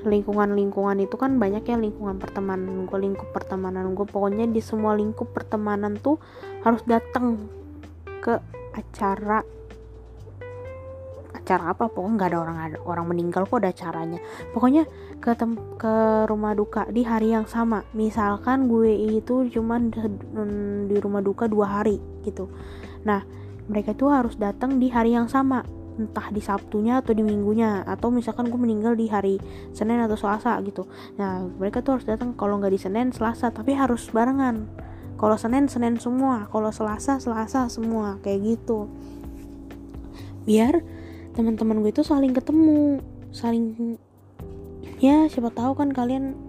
lingkungan-lingkungan 0.07 1.03
itu 1.03 1.15
kan 1.19 1.35
banyak 1.35 1.63
ya 1.67 1.75
lingkungan 1.75 2.15
pertemanan 2.15 2.87
gue 2.87 2.99
lingkup 2.99 3.35
pertemanan 3.35 3.91
gue 3.91 4.07
pokoknya 4.07 4.47
di 4.47 4.63
semua 4.63 4.95
lingkup 4.95 5.35
pertemanan 5.35 5.99
tuh 5.99 6.15
harus 6.63 6.79
datang 6.87 7.51
ke 8.23 8.39
acara 8.71 9.43
acara 11.35 11.73
apa? 11.73 11.89
Pokoknya 11.89 12.13
nggak 12.15 12.29
ada 12.31 12.39
orang 12.39 12.57
ada 12.61 12.77
orang 12.85 13.05
meninggal 13.09 13.43
kok 13.49 13.59
ada 13.59 13.73
caranya 13.73 14.19
pokoknya 14.53 14.85
ke 15.19 15.35
tem 15.35 15.57
ke 15.75 15.93
rumah 16.29 16.55
duka 16.55 16.87
di 16.87 17.03
hari 17.03 17.35
yang 17.35 17.49
sama. 17.49 17.83
Misalkan 17.91 18.71
gue 18.71 19.19
itu 19.19 19.51
cuman 19.51 19.91
di 20.87 20.95
rumah 21.01 21.19
duka 21.19 21.49
dua 21.51 21.81
hari 21.81 21.99
gitu. 22.23 22.47
Nah 23.03 23.25
mereka 23.67 23.91
itu 23.91 24.07
harus 24.07 24.39
datang 24.39 24.79
di 24.79 24.87
hari 24.87 25.17
yang 25.17 25.27
sama 25.27 25.65
entah 25.99 26.31
di 26.31 26.39
Sabtunya 26.39 27.03
atau 27.03 27.11
di 27.11 27.19
Minggunya 27.19 27.83
atau 27.83 28.07
misalkan 28.07 28.47
gue 28.47 28.55
meninggal 28.55 28.95
di 28.95 29.11
hari 29.11 29.35
Senin 29.75 29.99
atau 29.99 30.15
Selasa 30.15 30.55
gitu. 30.63 30.87
Nah 31.19 31.43
mereka 31.59 31.83
tuh 31.83 31.99
harus 31.99 32.07
datang 32.07 32.31
kalau 32.39 32.55
nggak 32.57 32.71
di 32.71 32.79
Senin 32.79 33.11
Selasa 33.11 33.51
tapi 33.51 33.75
harus 33.75 34.07
barengan. 34.09 34.65
Kalau 35.19 35.35
Senin 35.35 35.67
Senin 35.67 35.99
semua 35.99 36.47
kalau 36.47 36.71
Selasa 36.71 37.19
Selasa 37.19 37.67
semua 37.67 38.17
kayak 38.23 38.55
gitu. 38.55 38.87
Biar 40.47 40.79
teman-teman 41.35 41.83
gue 41.83 41.91
itu 41.91 42.01
saling 42.07 42.31
ketemu 42.33 43.03
saling 43.29 43.95
ya 44.97 45.29
siapa 45.29 45.53
tahu 45.53 45.77
kan 45.77 45.93
kalian 45.93 46.48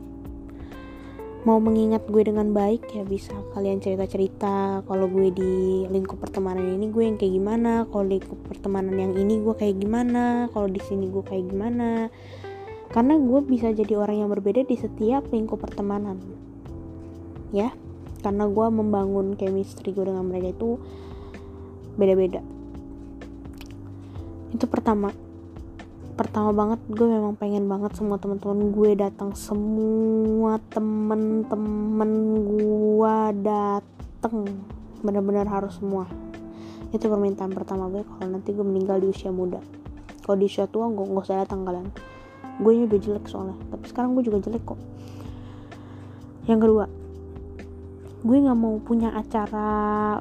mau 1.40 1.56
mengingat 1.56 2.04
gue 2.04 2.20
dengan 2.20 2.52
baik 2.52 2.92
ya 2.92 3.00
bisa 3.00 3.32
kalian 3.56 3.80
cerita-cerita 3.80 4.85
kalau 4.85 5.09
gue 5.09 5.32
di 5.32 5.52
lingkup 5.88 6.20
pertemanan 6.20 6.68
ini 6.76 6.92
gue 6.92 7.00
yang 7.00 7.16
kayak 7.16 7.32
gimana 7.32 7.88
kalau 7.88 8.04
lingkup 8.12 8.37
pertemanan 8.44 8.92
yang 8.92 9.12
ini 9.16 9.40
gue 9.40 9.54
kayak 9.56 9.80
gimana 9.80 10.52
kalau 10.52 10.68
di 10.68 10.80
sini 10.85 11.09
gue 11.09 11.25
kayak 11.25 11.49
gimana. 11.49 12.12
Karena 12.90 13.14
gue 13.16 13.40
bisa 13.47 13.70
jadi 13.70 14.02
orang 14.02 14.26
yang 14.26 14.30
berbeda 14.35 14.66
di 14.66 14.76
setiap 14.76 15.30
lingkup 15.32 15.62
pertemanan 15.64 16.20
ya. 17.56 17.73
Karena 18.20 18.44
gue 18.44 18.66
membangun 18.68 19.32
chemistry 19.40 19.97
gue 19.97 20.04
dengan 20.04 20.28
mereka 20.28 20.52
itu 20.52 20.76
beda-beda. 21.97 22.44
Itu 24.52 24.68
pertama 24.68 25.09
pertama 26.21 26.53
banget 26.53 26.85
gue 26.93 27.09
memang 27.09 27.33
pengen 27.33 27.65
banget 27.65 27.97
semua 27.97 28.21
teman-teman 28.21 28.77
gue 28.77 28.93
datang. 28.93 29.33
Semua 29.33 30.61
temen-temen 30.69 32.12
gue 32.45 33.17
datang 33.41 34.45
benar-benar 35.00 35.49
harus 35.49 35.81
semua. 35.81 36.05
Itu 36.93 37.09
permintaan 37.09 37.57
pertama 37.57 37.89
gue 37.89 38.05
kalau 38.05 38.37
nanti 38.37 38.53
gue 38.53 38.61
meninggal 38.61 39.00
di 39.00 39.09
usia 39.09 39.33
muda. 39.33 39.65
Kalau 40.21 40.37
di 40.37 40.45
usia 40.45 40.69
tua 40.69 40.93
gue 40.93 41.09
nggak 41.09 41.25
usah 41.25 41.41
datang 41.41 41.65
kalian. 41.65 41.89
Gue 42.61 42.77
ini 42.77 42.85
udah 42.85 43.00
jelek 43.00 43.25
soalnya 43.25 43.57
tapi 43.73 43.89
sekarang 43.89 44.12
gue 44.12 44.21
juga 44.29 44.45
jelek 44.45 44.61
kok. 44.69 44.81
Yang 46.45 46.61
kedua 46.69 46.85
gue 48.21 48.37
nggak 48.45 48.59
mau 48.61 48.77
punya 48.85 49.17
acara 49.17 50.21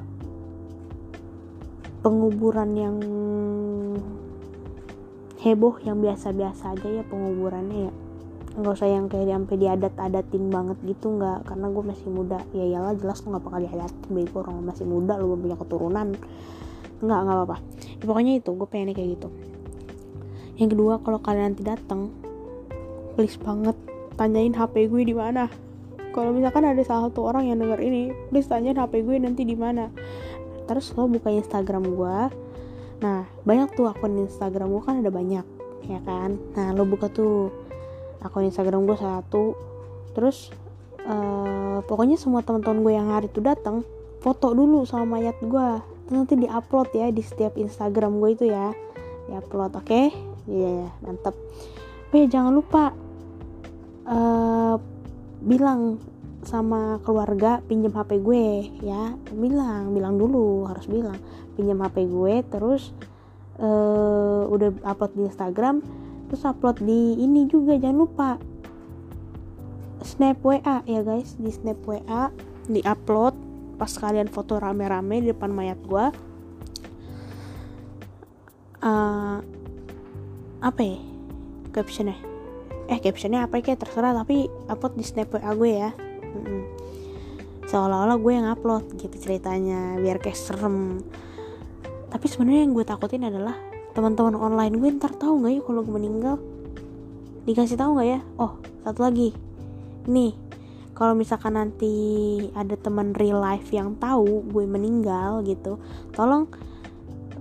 penguburan 2.00 2.72
yang 2.72 2.96
heboh 5.40 5.80
yang 5.80 6.04
biasa-biasa 6.04 6.76
aja 6.76 6.88
ya 7.00 7.04
penguburannya 7.08 7.88
ya. 7.88 7.92
Nggak 8.60 8.72
usah 8.76 8.88
yang 8.92 9.08
kayak 9.08 9.30
sampai 9.30 9.56
diadat-adatin 9.56 10.44
banget 10.52 10.76
gitu 10.84 11.16
nggak. 11.16 11.48
Karena 11.48 11.66
gue 11.72 11.84
masih 11.86 12.08
muda. 12.12 12.38
Ya 12.52 12.64
iyalah 12.68 12.92
jelas 12.98 13.24
nggak 13.24 13.40
bakal 13.40 13.60
diadatin. 13.64 14.08
Bego 14.12 14.44
orang 14.44 14.60
masih 14.60 14.84
muda 14.84 15.16
lu 15.16 15.32
belum 15.32 15.40
punya 15.48 15.56
keturunan. 15.56 16.08
Nggak 17.00 17.18
nggak 17.24 17.36
apa-apa. 17.40 17.56
Ya, 18.00 18.04
pokoknya 18.04 18.32
itu 18.36 18.50
gue 18.52 18.68
pengennya 18.68 18.94
kayak 18.96 19.10
gitu. 19.16 19.28
Yang 20.60 20.68
kedua 20.76 20.94
kalau 21.00 21.18
kalian 21.24 21.56
nanti 21.56 21.64
datang 21.64 22.12
please 23.16 23.40
banget 23.40 23.76
tanyain 24.20 24.52
HP 24.52 24.92
gue 24.92 25.02
di 25.08 25.16
mana. 25.16 25.48
Kalau 26.10 26.34
misalkan 26.34 26.66
ada 26.66 26.82
salah 26.84 27.08
satu 27.08 27.24
orang 27.24 27.48
yang 27.48 27.56
denger 27.56 27.80
ini 27.80 28.12
please 28.28 28.50
tanyain 28.50 28.76
HP 28.76 29.08
gue 29.08 29.16
nanti 29.16 29.48
di 29.48 29.56
mana. 29.56 29.88
Terus 30.68 30.92
lo 30.98 31.08
buka 31.08 31.32
Instagram 31.32 31.88
gue 31.88 32.49
nah 33.00 33.24
banyak 33.48 33.72
tuh 33.74 33.88
akun 33.88 34.20
Instagram 34.28 34.68
gue 34.70 34.82
kan 34.84 35.00
ada 35.00 35.10
banyak 35.12 35.46
ya 35.88 36.00
kan? 36.04 36.36
Nah 36.54 36.76
lo 36.76 36.84
buka 36.84 37.08
tuh 37.08 37.48
akun 38.20 38.46
Instagram 38.46 38.84
gue 38.84 38.96
satu 39.00 39.56
terus 40.12 40.52
uh, 41.08 41.80
pokoknya 41.88 42.20
semua 42.20 42.44
teman-teman 42.44 42.84
gue 42.84 42.92
yang 42.92 43.08
hari 43.08 43.32
itu 43.32 43.40
datang 43.40 43.82
foto 44.20 44.52
dulu 44.52 44.84
sama 44.84 45.16
mayat 45.16 45.36
gue 45.40 45.68
nanti 46.12 46.36
diupload 46.36 46.92
ya 46.92 47.08
di 47.08 47.22
setiap 47.24 47.56
Instagram 47.56 48.20
gue 48.20 48.30
itu 48.36 48.44
ya. 48.52 48.76
Diupload 49.30 49.78
oke? 49.78 49.86
Okay? 49.86 50.30
iya 50.50 50.86
yeah, 50.86 50.90
mantap 51.04 51.36
oh 52.10 52.16
ya 52.16 52.26
jangan 52.26 52.52
lupa 52.58 52.90
uh, 54.08 54.74
bilang 55.46 56.02
sama 56.40 56.96
keluarga 57.04 57.60
pinjam 57.68 57.92
HP 57.92 58.20
gue 58.24 58.46
ya. 58.80 59.16
Bilang 59.32 59.92
bilang 59.92 60.16
dulu 60.16 60.64
harus 60.68 60.88
bilang 60.88 61.16
pinjam 61.56 61.80
HP 61.84 62.08
gue 62.08 62.34
terus 62.48 62.96
uh, 63.60 64.48
udah 64.48 64.72
upload 64.88 65.12
di 65.16 65.22
Instagram 65.28 65.84
terus 66.30 66.46
upload 66.46 66.80
di 66.80 67.20
ini 67.20 67.44
juga 67.50 67.76
jangan 67.76 67.98
lupa. 67.98 68.30
Snap 70.00 70.40
WA 70.40 70.80
ya 70.88 71.00
guys 71.04 71.36
di 71.36 71.52
snap 71.52 71.76
WA 71.84 72.32
di 72.64 72.80
upload 72.88 73.36
pas 73.76 73.92
kalian 73.92 74.28
foto 74.32 74.56
rame-rame 74.60 75.24
di 75.24 75.28
depan 75.32 75.52
mayat 75.52 75.80
gue 75.84 76.04
uh, 78.80 79.38
apa 80.60 80.80
ya 80.80 80.98
captionnya? 81.76 82.16
Eh 82.88 82.98
captionnya 82.98 83.44
apa 83.44 83.60
ya 83.60 83.76
terserah 83.76 84.16
tapi 84.16 84.48
upload 84.72 84.96
di 84.96 85.04
snap 85.04 85.28
WA 85.36 85.52
gue 85.52 85.72
ya 85.76 85.92
seolah-olah 87.70 88.18
gue 88.18 88.32
yang 88.34 88.46
upload 88.50 88.84
gitu 88.98 89.16
ceritanya 89.18 89.98
biar 90.00 90.18
kayak 90.18 90.38
serem. 90.38 91.02
Tapi 92.10 92.26
sebenarnya 92.26 92.66
yang 92.66 92.72
gue 92.74 92.84
takutin 92.84 93.26
adalah 93.26 93.54
teman-teman 93.94 94.34
online 94.38 94.78
gue 94.78 94.90
ntar 94.98 95.14
tahu 95.14 95.42
nggak 95.42 95.52
ya 95.58 95.62
kalau 95.62 95.80
gue 95.86 95.94
meninggal? 95.94 96.36
Dikasih 97.46 97.78
tahu 97.78 97.98
nggak 97.98 98.08
ya? 98.08 98.20
Oh 98.38 98.58
satu 98.82 99.06
lagi. 99.06 99.30
Nih 100.10 100.50
kalau 101.00 101.16
misalkan 101.16 101.56
nanti 101.56 101.96
ada 102.52 102.76
teman 102.76 103.16
real 103.16 103.40
life 103.40 103.72
yang 103.72 103.96
tahu 103.96 104.44
gue 104.52 104.68
meninggal 104.68 105.40
gitu 105.48 105.80
tolong 106.12 106.44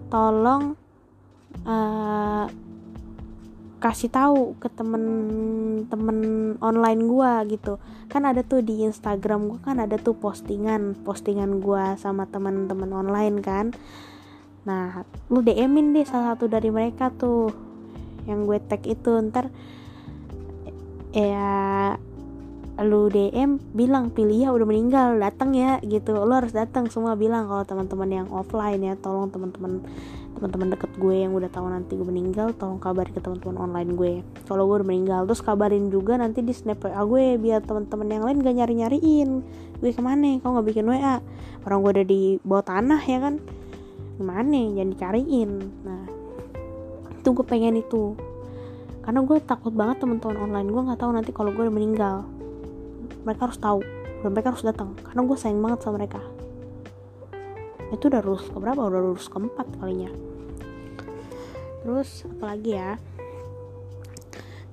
tolong 0.07 0.79
uh, 1.67 2.47
kasih 3.79 4.11
tahu 4.11 4.59
ke 4.59 4.67
temen-temen 4.67 6.17
online 6.59 7.01
gua 7.07 7.43
gitu. 7.47 7.79
Kan 8.11 8.27
ada 8.27 8.43
tuh 8.43 8.59
di 8.59 8.83
Instagram 8.83 9.47
gua 9.47 9.59
kan 9.63 9.79
ada 9.79 9.95
tuh 9.95 10.13
postingan 10.19 10.99
postingan 11.07 11.63
gua 11.63 11.95
sama 11.95 12.27
temen-temen 12.27 12.91
online 12.91 13.39
kan. 13.39 13.71
Nah 14.67 15.07
lu 15.31 15.39
DMin 15.39 15.95
deh 15.95 16.03
salah 16.03 16.35
satu 16.35 16.51
dari 16.51 16.69
mereka 16.69 17.09
tuh 17.09 17.49
yang 18.27 18.45
gue 18.45 18.59
tag 18.61 18.83
itu. 18.85 19.15
Ntar 19.17 19.49
ya 21.09 21.97
lu 22.79 23.11
DM 23.11 23.59
bilang 23.75 24.07
pilih 24.07 24.47
ya 24.47 24.49
udah 24.55 24.63
meninggal 24.63 25.19
datang 25.19 25.51
ya 25.51 25.83
gitu. 25.83 26.15
Lu 26.15 26.31
harus 26.31 26.55
datang 26.55 26.87
semua 26.87 27.19
bilang 27.19 27.43
kalau 27.51 27.67
teman-teman 27.67 28.09
yang 28.23 28.27
offline 28.31 28.79
ya 28.79 28.95
tolong 28.95 29.27
teman-teman 29.27 29.83
teman-teman 30.39 30.71
deket 30.71 30.91
gue 30.95 31.15
yang 31.27 31.35
udah 31.35 31.51
tahu 31.51 31.67
nanti 31.67 31.99
gue 31.99 32.07
meninggal 32.07 32.55
tolong 32.55 32.79
kabarin 32.79 33.11
ke 33.11 33.19
teman-teman 33.19 33.59
online 33.59 33.91
gue. 33.99 34.13
Kalau 34.47 34.63
gue 34.71 34.75
udah 34.79 34.87
meninggal 34.87 35.27
terus 35.27 35.43
kabarin 35.43 35.91
juga 35.91 36.15
nanti 36.15 36.39
di 36.39 36.55
snap 36.55 36.79
WA 36.79 37.03
gue 37.03 37.35
biar 37.35 37.59
teman-teman 37.67 38.07
yang 38.07 38.23
lain 38.23 38.37
gak 38.39 38.55
nyari 38.55 38.73
nyariin 38.79 39.29
gue 39.79 39.91
ke 39.95 40.03
mana 40.03 40.35
kau 40.43 40.51
nggak 40.51 40.67
bikin 40.75 40.91
WA 40.91 41.23
orang 41.63 41.79
gue 41.83 41.91
udah 41.99 42.07
di 42.07 42.21
bawah 42.47 42.63
tanah 42.63 43.01
ya 43.03 43.19
kan? 43.19 43.43
Gimana 44.15 44.55
jangan 44.55 44.89
dicariin. 44.95 45.51
Nah 45.83 46.03
itu 47.19 47.27
gue 47.35 47.43
pengen 47.43 47.75
itu. 47.75 48.15
Karena 49.03 49.19
gue 49.27 49.37
takut 49.43 49.75
banget 49.75 49.99
teman-teman 49.99 50.47
online 50.47 50.71
gue 50.71 50.81
nggak 50.87 50.99
tahu 51.03 51.11
nanti 51.11 51.35
kalau 51.35 51.51
gue 51.51 51.67
udah 51.67 51.75
meninggal 51.75 52.38
mereka 53.23 53.49
harus 53.49 53.59
tahu 53.59 53.81
dan 54.19 54.29
mereka 54.35 54.51
harus 54.51 54.65
datang 54.65 54.95
karena 54.99 55.21
gue 55.23 55.37
sayang 55.39 55.61
banget 55.63 55.79
sama 55.83 56.03
mereka. 56.03 56.21
Itu 57.89 58.11
udah 58.11 58.21
lulus 58.21 58.45
keberapa? 58.51 58.81
Udah 58.85 59.01
lulus 59.01 59.27
keempat 59.31 59.65
kalinya. 59.81 60.11
Terus 61.81 62.27
apalagi 62.27 62.71
ya? 62.75 62.91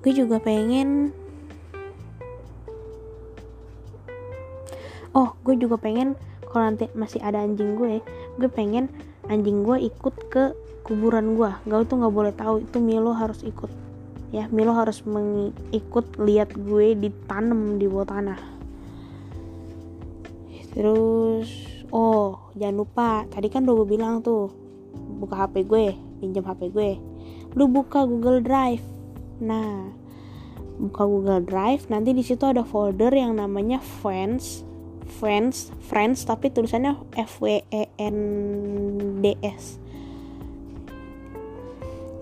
Gue 0.05 0.13
juga 0.13 0.39
pengen 0.39 1.11
oh 5.17 5.33
gue 5.41 5.57
juga 5.57 5.81
pengen 5.81 6.13
kalau 6.53 6.69
nanti 6.69 6.93
masih 6.93 7.25
ada 7.25 7.41
anjing 7.41 7.73
gue 7.75 8.05
gue 8.37 8.51
pengen 8.53 8.93
anjing 9.33 9.65
gue 9.65 9.89
ikut 9.89 10.15
ke 10.29 10.53
kuburan 10.85 11.35
gue 11.35 11.51
gak 11.67 11.81
itu 11.89 11.95
nggak 11.97 12.15
boleh 12.15 12.35
tahu. 12.37 12.63
Itu 12.63 12.79
Milo 12.79 13.17
harus 13.17 13.43
ikut 13.43 13.86
ya 14.35 14.51
Milo 14.51 14.75
harus 14.75 15.03
mengikut 15.07 16.19
lihat 16.19 16.51
gue 16.55 16.99
ditanam 16.99 17.79
di 17.79 17.87
bawah 17.87 18.09
tanah. 18.11 18.41
Terus 20.77 21.49
oh 21.95 22.53
jangan 22.59 22.77
lupa 22.77 23.09
tadi 23.31 23.49
kan 23.49 23.65
udah 23.65 23.75
gue 23.81 23.89
bilang 23.89 24.21
tuh 24.21 24.51
buka 25.23 25.47
HP 25.47 25.65
gue 25.65 25.95
pinjam 26.19 26.45
HP 26.45 26.75
gue. 26.75 26.91
Lu 27.55 27.71
buka 27.71 28.05
Google 28.05 28.43
Drive. 28.43 28.85
Nah 29.41 29.95
buka 30.77 31.09
Google 31.09 31.41
Drive 31.41 31.89
nanti 31.89 32.13
di 32.13 32.21
situ 32.21 32.45
ada 32.45 32.61
folder 32.61 33.09
yang 33.09 33.41
namanya 33.41 33.81
friends 33.81 34.61
friends 35.17 35.73
friends 35.89 36.29
tapi 36.29 36.53
tulisannya 36.53 37.01
F 37.17 37.41
W 37.41 37.63
E 37.73 37.83
N 37.97 38.19
D 39.25 39.39
S. 39.41 39.81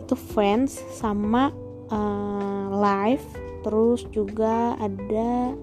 Itu 0.04 0.14
friends 0.14 0.78
sama 0.94 1.63
uh, 1.90 2.68
live 2.72 3.24
terus 3.64 4.04
juga 4.12 4.76
ada 4.76 5.56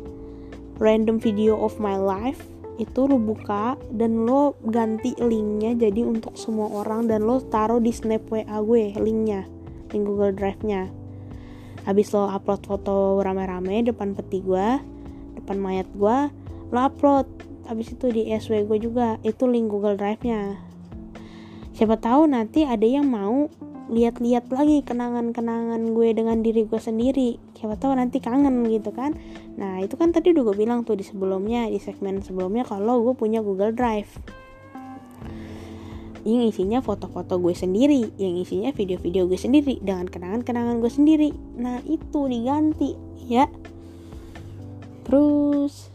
random 0.82 1.22
video 1.22 1.54
of 1.62 1.78
my 1.78 1.94
life 1.94 2.42
itu 2.82 3.06
lo 3.06 3.22
buka 3.22 3.78
dan 3.94 4.26
lo 4.26 4.58
ganti 4.66 5.14
linknya 5.22 5.78
jadi 5.78 6.02
untuk 6.02 6.34
semua 6.34 6.82
orang 6.82 7.06
dan 7.06 7.30
lo 7.30 7.38
taruh 7.38 7.78
di 7.78 7.94
snap 7.94 8.26
WA 8.34 8.58
gue 8.66 8.98
linknya 8.98 9.46
link 9.94 10.04
Google 10.08 10.34
Drive 10.34 10.66
nya 10.66 10.90
habis 11.86 12.10
lo 12.10 12.26
upload 12.26 12.66
foto 12.66 13.22
rame-rame 13.22 13.86
depan 13.86 14.18
peti 14.18 14.42
gue 14.42 14.82
depan 15.38 15.58
mayat 15.58 15.88
gue 15.94 16.18
lo 16.72 16.80
upload. 16.80 17.28
Habis 17.62 17.94
itu 17.96 18.12
di 18.12 18.28
SW 18.36 18.68
gue 18.68 18.80
juga 18.84 19.16
itu 19.24 19.48
link 19.48 19.72
Google 19.72 19.96
Drive 19.96 20.26
nya 20.26 20.60
siapa 21.72 21.96
tahu 21.96 22.28
nanti 22.28 22.68
ada 22.68 22.84
yang 22.84 23.08
mau 23.08 23.48
lihat-lihat 23.92 24.48
lagi 24.56 24.88
kenangan-kenangan 24.88 25.92
gue 25.92 26.16
dengan 26.16 26.40
diri 26.40 26.64
gue 26.64 26.80
sendiri. 26.80 27.36
Siapa 27.60 27.76
tahu 27.76 27.92
nanti 28.00 28.24
kangen 28.24 28.64
gitu 28.72 28.96
kan. 28.96 29.20
Nah 29.60 29.84
itu 29.84 30.00
kan 30.00 30.16
tadi 30.16 30.32
udah 30.32 30.48
gue 30.48 30.56
bilang 30.56 30.88
tuh 30.88 30.96
di 30.96 31.04
sebelumnya 31.04 31.68
di 31.68 31.76
segmen 31.76 32.24
sebelumnya 32.24 32.64
kalau 32.64 33.04
gue 33.04 33.14
punya 33.20 33.44
Google 33.44 33.76
Drive. 33.76 34.08
Yang 36.24 36.56
isinya 36.56 36.80
foto-foto 36.80 37.36
gue 37.44 37.52
sendiri 37.52 38.16
yang 38.16 38.40
isinya 38.40 38.72
video-video 38.72 39.28
gue 39.28 39.36
sendiri 39.36 39.84
dengan 39.84 40.08
kenangan-kenangan 40.08 40.80
gue 40.80 40.92
sendiri. 40.92 41.30
Nah 41.60 41.84
itu 41.84 42.32
diganti 42.32 42.96
ya. 43.28 43.52
Terus 45.04 45.92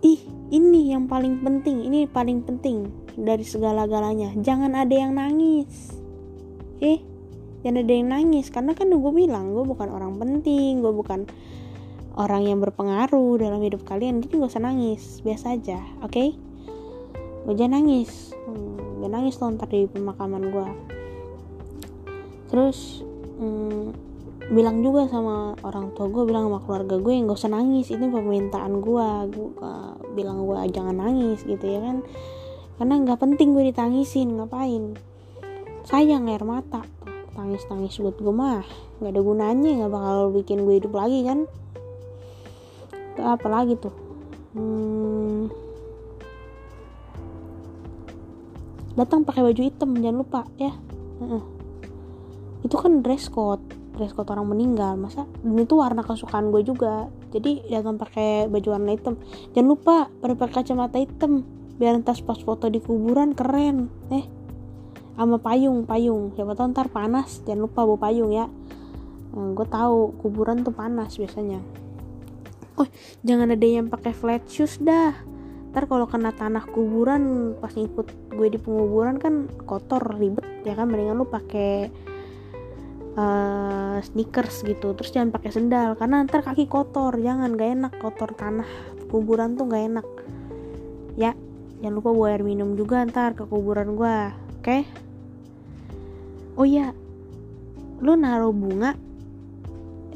ih 0.00 0.20
ini 0.48 0.96
yang 0.96 1.04
paling 1.04 1.44
penting 1.44 1.84
ini 1.84 2.08
paling 2.08 2.40
penting 2.40 3.03
dari 3.14 3.46
segala-galanya. 3.46 4.34
Jangan 4.38 4.74
ada 4.74 4.94
yang 4.94 5.14
nangis. 5.14 5.94
Eh 6.82 7.00
jangan 7.62 7.86
ada 7.86 7.92
yang 7.94 8.08
nangis. 8.10 8.50
Karena 8.50 8.74
kan 8.74 8.90
gue 8.90 9.12
bilang 9.14 9.54
gue 9.54 9.64
bukan 9.64 9.88
orang 9.90 10.18
penting 10.18 10.82
gue 10.82 10.92
bukan 10.92 11.26
orang 12.14 12.46
yang 12.46 12.58
berpengaruh 12.62 13.40
dalam 13.40 13.62
hidup 13.62 13.82
kalian. 13.86 14.22
Jadi 14.22 14.38
gak 14.38 14.52
usah 14.52 14.64
nangis. 14.64 15.22
Biasa 15.22 15.54
aja 15.58 15.78
oke? 16.02 16.12
Okay? 16.12 16.28
gue 17.44 17.54
jangan 17.60 17.84
nangis. 17.84 18.32
Hmm, 18.48 19.04
jangan 19.04 19.12
nangis 19.20 19.36
loh 19.36 19.48
ntar 19.52 19.68
di 19.68 19.84
pemakaman 19.84 20.42
gue. 20.48 20.68
Terus 22.48 23.04
hmm, 23.40 23.92
bilang 24.52 24.80
juga 24.84 25.08
sama 25.08 25.56
orang 25.64 25.92
tua 25.96 26.08
gue 26.08 26.24
bilang 26.24 26.48
sama 26.48 26.60
keluarga 26.64 26.96
gue 26.96 27.12
gak 27.24 27.36
usah 27.36 27.52
nangis. 27.52 27.92
Ini 27.92 28.08
permintaan 28.08 28.80
gue. 28.80 29.08
Gue 29.28 29.48
bilang 30.14 30.46
gue 30.46 30.56
jangan 30.70 30.96
nangis 30.96 31.42
gitu 31.44 31.66
ya 31.66 31.82
kan 31.82 32.00
karena 32.74 32.94
nggak 33.02 33.20
penting 33.22 33.54
gue 33.54 33.70
ditangisin 33.70 34.34
ngapain? 34.38 34.98
Sayang 35.86 36.26
air 36.26 36.42
mata. 36.42 36.82
Tuh 37.04 37.14
tangis 37.34 37.66
tangis 37.66 37.98
buat 37.98 38.14
gue 38.14 38.34
mah 38.34 38.62
nggak 39.02 39.10
ada 39.10 39.20
gunanya 39.20 39.70
nggak 39.82 39.92
bakal 39.92 40.18
bikin 40.30 40.62
gue 40.62 40.74
hidup 40.78 40.94
lagi 40.94 41.26
kan? 41.26 41.38
Apa 43.18 43.46
lagi 43.46 43.74
tuh? 43.78 43.94
Hmm, 44.54 45.50
datang 48.94 49.26
pakai 49.26 49.42
baju 49.42 49.62
hitam 49.62 49.90
jangan 49.98 50.18
lupa 50.22 50.40
ya. 50.58 50.72
Uh-uh. 51.22 51.42
itu 52.64 52.74
kan 52.80 53.04
dress 53.04 53.30
code 53.30 53.62
dress 53.94 54.10
code 54.14 54.30
orang 54.34 54.50
meninggal. 54.50 54.98
Masa 54.98 55.26
dan 55.42 55.58
itu 55.58 55.78
warna 55.78 56.02
kesukaan 56.02 56.50
gue 56.50 56.66
juga. 56.66 57.06
Jadi 57.30 57.66
datang 57.70 57.98
pakai 57.98 58.50
baju 58.50 58.68
warna 58.74 58.90
hitam. 58.94 59.14
Jangan 59.54 59.68
lupa 59.70 59.96
pakai 60.22 60.50
kacamata 60.50 60.98
hitam 60.98 61.46
biar 61.74 61.98
entas 61.98 62.22
pas 62.22 62.38
foto 62.38 62.70
di 62.70 62.78
kuburan 62.78 63.34
keren. 63.34 63.90
Eh 64.14 64.24
sama 65.14 65.38
payung 65.38 65.86
payung. 65.86 66.34
Siapa 66.34 66.58
tahu 66.58 66.74
ntar 66.74 66.90
panas. 66.90 67.42
Jangan 67.46 67.70
lupa 67.70 67.86
bawa 67.86 67.98
payung 68.10 68.30
ya. 68.34 68.46
Nah, 69.34 69.50
gue 69.50 69.66
tahu 69.66 70.14
kuburan 70.22 70.62
tuh 70.62 70.74
panas 70.74 71.18
biasanya. 71.18 71.58
Oh 72.74 72.86
jangan 73.22 73.54
ada 73.54 73.66
yang 73.66 73.86
pakai 73.86 74.14
flat 74.14 74.46
shoes 74.50 74.78
dah. 74.82 75.14
Ntar 75.74 75.90
kalau 75.90 76.06
kena 76.06 76.30
tanah 76.34 76.66
kuburan 76.70 77.54
pas 77.58 77.74
ngikut 77.74 78.34
gue 78.34 78.48
di 78.50 78.58
penguburan 78.58 79.18
kan 79.18 79.50
kotor 79.66 80.02
ribet 80.18 80.46
ya 80.62 80.78
kan? 80.78 80.86
Mendingan 80.90 81.18
lu 81.18 81.26
pakai 81.26 81.90
uh, 83.18 83.98
sneakers 84.02 84.62
gitu. 84.66 84.94
Terus 84.94 85.10
jangan 85.14 85.30
pakai 85.34 85.50
sendal 85.50 85.94
karena 85.98 86.22
ntar 86.26 86.42
kaki 86.42 86.66
kotor. 86.66 87.14
Jangan 87.18 87.54
gak 87.58 87.70
enak 87.74 87.92
kotor 87.98 88.34
tanah 88.34 88.66
kuburan 89.10 89.54
tuh 89.58 89.66
gak 89.70 89.82
enak. 89.94 90.06
Ya 91.14 91.38
jangan 91.84 92.00
lupa 92.00 92.16
bawa 92.16 92.32
air 92.32 92.40
minum 92.40 92.72
juga 92.80 93.04
ntar 93.04 93.36
ke 93.36 93.44
kuburan 93.44 93.92
gue 93.92 94.16
oke? 94.32 94.64
Okay? 94.64 94.88
oh 96.56 96.64
iya 96.64 96.96
lu 98.00 98.16
naruh 98.16 98.56
bunga 98.56 98.96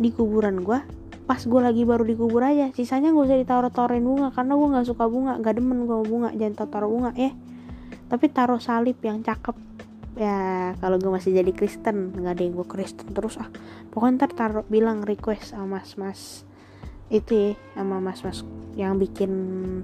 di 0.00 0.08
kuburan 0.08 0.64
gue 0.64 0.80
pas 1.28 1.44
gue 1.44 1.60
lagi 1.60 1.84
baru 1.84 2.08
dikubur 2.08 2.40
aja. 2.40 2.72
Sisanya 2.72 3.12
gak 3.12 3.28
usah 3.28 3.36
ditaruh-taruhin 3.36 4.00
bunga 4.00 4.32
karena 4.32 4.56
gue 4.56 4.68
nggak 4.72 4.86
suka 4.88 5.04
bunga. 5.12 5.36
Gak 5.44 5.60
demen 5.60 5.84
gue 5.84 6.00
bunga 6.08 6.32
jangan 6.32 6.64
taruh 6.72 6.88
bunga 6.88 7.12
ya. 7.12 7.36
Tapi 8.08 8.32
taruh 8.32 8.56
salib 8.56 8.96
yang 9.04 9.20
cakep. 9.20 9.52
Ya 10.16 10.72
kalau 10.80 10.96
gue 10.96 11.12
masih 11.12 11.36
jadi 11.36 11.52
Kristen 11.52 12.16
nggak 12.16 12.32
ada 12.32 12.42
yang 12.48 12.56
gue 12.56 12.64
Kristen 12.64 13.12
terus 13.12 13.36
ah. 13.36 13.52
Pokoknya 13.92 14.24
ntar 14.24 14.32
taruh 14.32 14.64
bilang 14.72 15.04
request 15.04 15.52
sama 15.52 15.84
mas 15.84 16.00
mas 16.00 16.48
itu 17.12 17.32
ya 17.32 17.52
sama 17.76 18.00
mas 18.00 18.20
mas 18.24 18.40
yang 18.76 18.96
bikin 19.00 19.32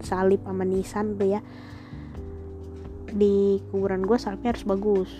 salib 0.00 0.40
sama 0.44 0.64
nisan 0.64 1.16
tuh 1.16 1.28
ya 1.28 1.40
di 3.14 3.62
kuburan 3.70 4.02
gue 4.02 4.18
salibnya 4.18 4.50
harus 4.50 4.66
bagus. 4.66 5.10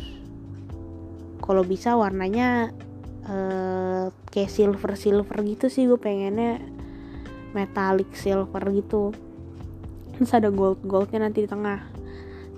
Kalau 1.39 1.63
bisa 1.63 1.95
warnanya 1.95 2.75
uh, 3.31 4.11
kayak 4.35 4.51
silver 4.51 4.99
silver 4.99 5.39
gitu 5.47 5.71
sih 5.71 5.87
gue 5.87 5.97
pengennya. 5.97 6.59
Metallic 7.55 8.11
silver 8.19 8.63
gitu. 8.75 9.15
Terus 10.19 10.31
ada 10.35 10.51
gold 10.51 10.83
goldnya 10.83 11.31
nanti 11.31 11.47
di 11.47 11.49
tengah. 11.49 11.87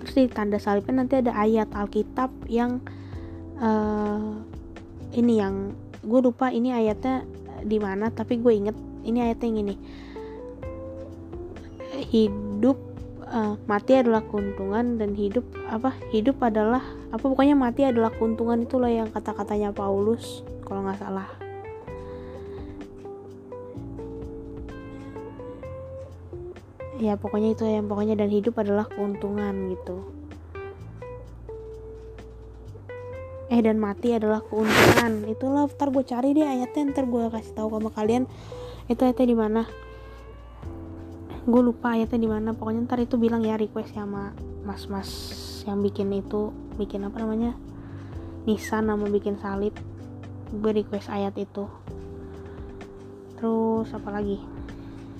Terus 0.01 0.13
di 0.17 0.25
tanda 0.25 0.57
salibnya 0.57 1.05
nanti 1.05 1.21
ada 1.21 1.37
ayat 1.37 1.69
alkitab 1.69 2.33
yang 2.49 2.81
uh, 3.61 4.41
ini 5.13 5.37
yang 5.37 5.77
gue 6.01 6.19
lupa 6.21 6.49
ini 6.49 6.73
ayatnya 6.73 7.25
di 7.61 7.77
mana 7.77 8.09
tapi 8.09 8.41
gue 8.41 8.53
inget 8.57 8.77
ini 9.05 9.21
ayatnya 9.21 9.47
yang 9.53 9.59
ini. 9.69 9.75
Hidup 12.09 12.86
uh, 13.31 13.53
mati 13.67 13.99
adalah 13.99 14.23
keuntungan 14.23 14.99
dan 14.99 15.13
hidup 15.15 15.43
apa 15.67 15.95
hidup 16.11 16.39
adalah 16.43 16.83
apa 17.11 17.23
pokoknya 17.23 17.55
mati 17.55 17.83
adalah 17.87 18.11
keuntungan 18.15 18.63
itulah 18.63 18.91
yang 18.91 19.09
kata-katanya 19.11 19.71
Paulus 19.71 20.43
kalau 20.63 20.83
nggak 20.83 20.99
salah. 20.99 21.29
Ya 26.97 27.13
pokoknya 27.13 27.53
itu 27.53 27.61
yang 27.69 27.85
pokoknya 27.85 28.17
dan 28.17 28.33
hidup 28.33 28.57
adalah 28.57 28.89
keuntungan 28.89 29.69
gitu. 29.69 30.01
Eh 33.47 33.61
dan 33.63 33.77
mati 33.77 34.17
adalah 34.17 34.41
keuntungan. 34.43 35.29
Itulah 35.29 35.69
ntar 35.71 35.93
gue 35.93 36.03
cari 36.03 36.33
deh 36.33 36.43
ayatnya 36.43 36.91
ntar 36.91 37.05
gue 37.05 37.29
kasih 37.29 37.53
tahu 37.53 37.69
sama 37.69 37.93
kalian. 37.93 38.25
Itu 38.89 39.05
ayatnya 39.05 39.27
di 39.29 39.37
mana 39.37 39.61
gue 41.47 41.61
lupa 41.63 41.95
ayatnya 41.95 42.19
di 42.19 42.29
mana. 42.29 42.51
Pokoknya 42.51 42.83
ntar 42.83 42.99
itu 42.99 43.15
bilang 43.15 43.39
ya 43.39 43.55
request 43.55 43.95
sama 43.95 44.35
mas-mas 44.67 45.09
yang 45.63 45.79
bikin 45.79 46.11
itu. 46.11 46.51
Bikin 46.75 47.07
apa 47.07 47.23
namanya? 47.23 47.55
Nisan 48.43 48.91
nama 48.91 49.07
bikin 49.07 49.39
salib. 49.39 49.71
Gue 50.51 50.71
request 50.75 51.07
ayat 51.07 51.33
itu. 51.39 51.65
Terus 53.39 53.87
apa 53.95 54.09
lagi? 54.11 54.43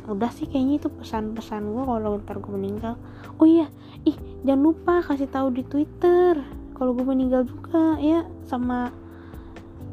Udah 0.08 0.32
sih 0.32 0.48
kayaknya 0.52 0.84
itu 0.84 0.92
pesan-pesan 0.92 1.63
gue 1.72 1.84
kalau 1.88 2.20
ntar 2.20 2.44
gue 2.44 2.52
meninggal. 2.52 3.00
Oh 3.40 3.48
iya 3.48 3.72
ih 4.04 4.16
jangan 4.44 4.62
lupa 4.72 4.94
kasih 5.04 5.28
tahu 5.28 5.52
di 5.52 5.63
twitter 5.68 6.40
kalau 6.76 6.96
gue 6.96 7.04
meninggal 7.04 7.44
juga 7.44 8.00
ya 8.00 8.24
sama 8.48 8.94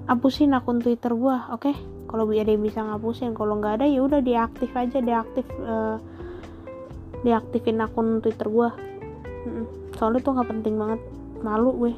hapusin 0.07 0.55
akun 0.55 0.79
twitter 0.79 1.15
gue 1.15 1.37
oke? 1.51 1.63
Okay? 1.63 1.77
kalau 2.15 2.31
ada 2.31 2.47
yang 2.47 2.63
bisa 2.63 2.79
ngapusin 2.79 3.35
kalau 3.35 3.59
nggak 3.59 3.83
ada 3.83 3.87
ya 3.91 3.99
udah 4.07 4.23
diaktif 4.23 4.71
aja 4.79 5.03
diaktif 5.03 5.43
uh, 5.67 5.99
diaktifin 7.25 7.81
akun 7.81 8.21
twitter 8.21 8.47
gue 8.47 8.69
soalnya 9.97 10.21
tuh 10.21 10.33
nggak 10.35 10.49
penting 10.51 10.75
banget. 10.77 11.01
Malu 11.45 11.71
gue. 11.77 11.93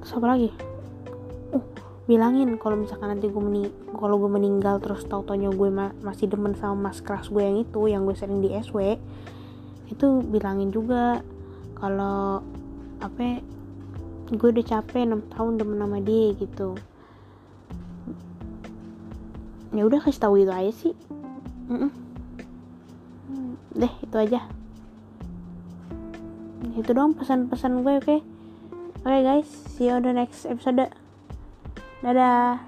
Terus 0.00 0.12
apa 0.16 0.26
lagi? 0.36 0.50
Bilangin 2.08 2.58
kalau 2.58 2.74
misalkan 2.80 3.14
nanti 3.14 3.30
gue 3.30 3.42
mening 3.42 3.70
kalau 3.94 4.18
gue 4.18 4.30
meninggal 4.30 4.82
terus 4.82 5.06
tau 5.06 5.22
taunya 5.22 5.46
gue 5.46 5.68
ma 5.70 5.94
masih 6.02 6.26
demen 6.26 6.58
sama 6.58 6.90
mas 6.90 6.98
keras 6.98 7.30
gue 7.30 7.38
yang 7.38 7.62
itu 7.62 7.80
yang 7.86 8.02
gue 8.02 8.16
sering 8.18 8.42
di 8.42 8.50
SW 8.50 8.98
itu 9.86 10.06
bilangin 10.26 10.74
juga 10.74 11.22
kalau 11.78 12.42
apa 12.98 13.44
gue 14.26 14.48
udah 14.50 14.66
capek 14.66 15.06
6 15.06 15.34
tahun 15.34 15.52
demen 15.58 15.78
sama 15.78 15.98
dia 16.02 16.34
gitu. 16.34 16.74
Ya 19.70 19.86
udah 19.86 20.02
kasih 20.02 20.18
tahu 20.18 20.34
itu 20.42 20.50
aja 20.50 20.72
sih. 20.74 20.94
Mm 21.70 21.86
-mm. 21.86 22.09
Deh 23.74 23.92
itu 24.02 24.16
aja 24.18 24.40
itu 26.76 26.90
dong 26.92 27.16
pesan-pesan 27.16 27.82
gue 27.82 27.94
oke 27.98 28.04
okay? 28.04 28.20
oke 29.02 29.08
okay, 29.08 29.20
guys 29.24 29.48
see 29.74 29.88
you 29.88 29.96
on 29.96 30.04
the 30.04 30.12
next 30.12 30.44
episode 30.46 30.90
Dadah. 32.00 32.64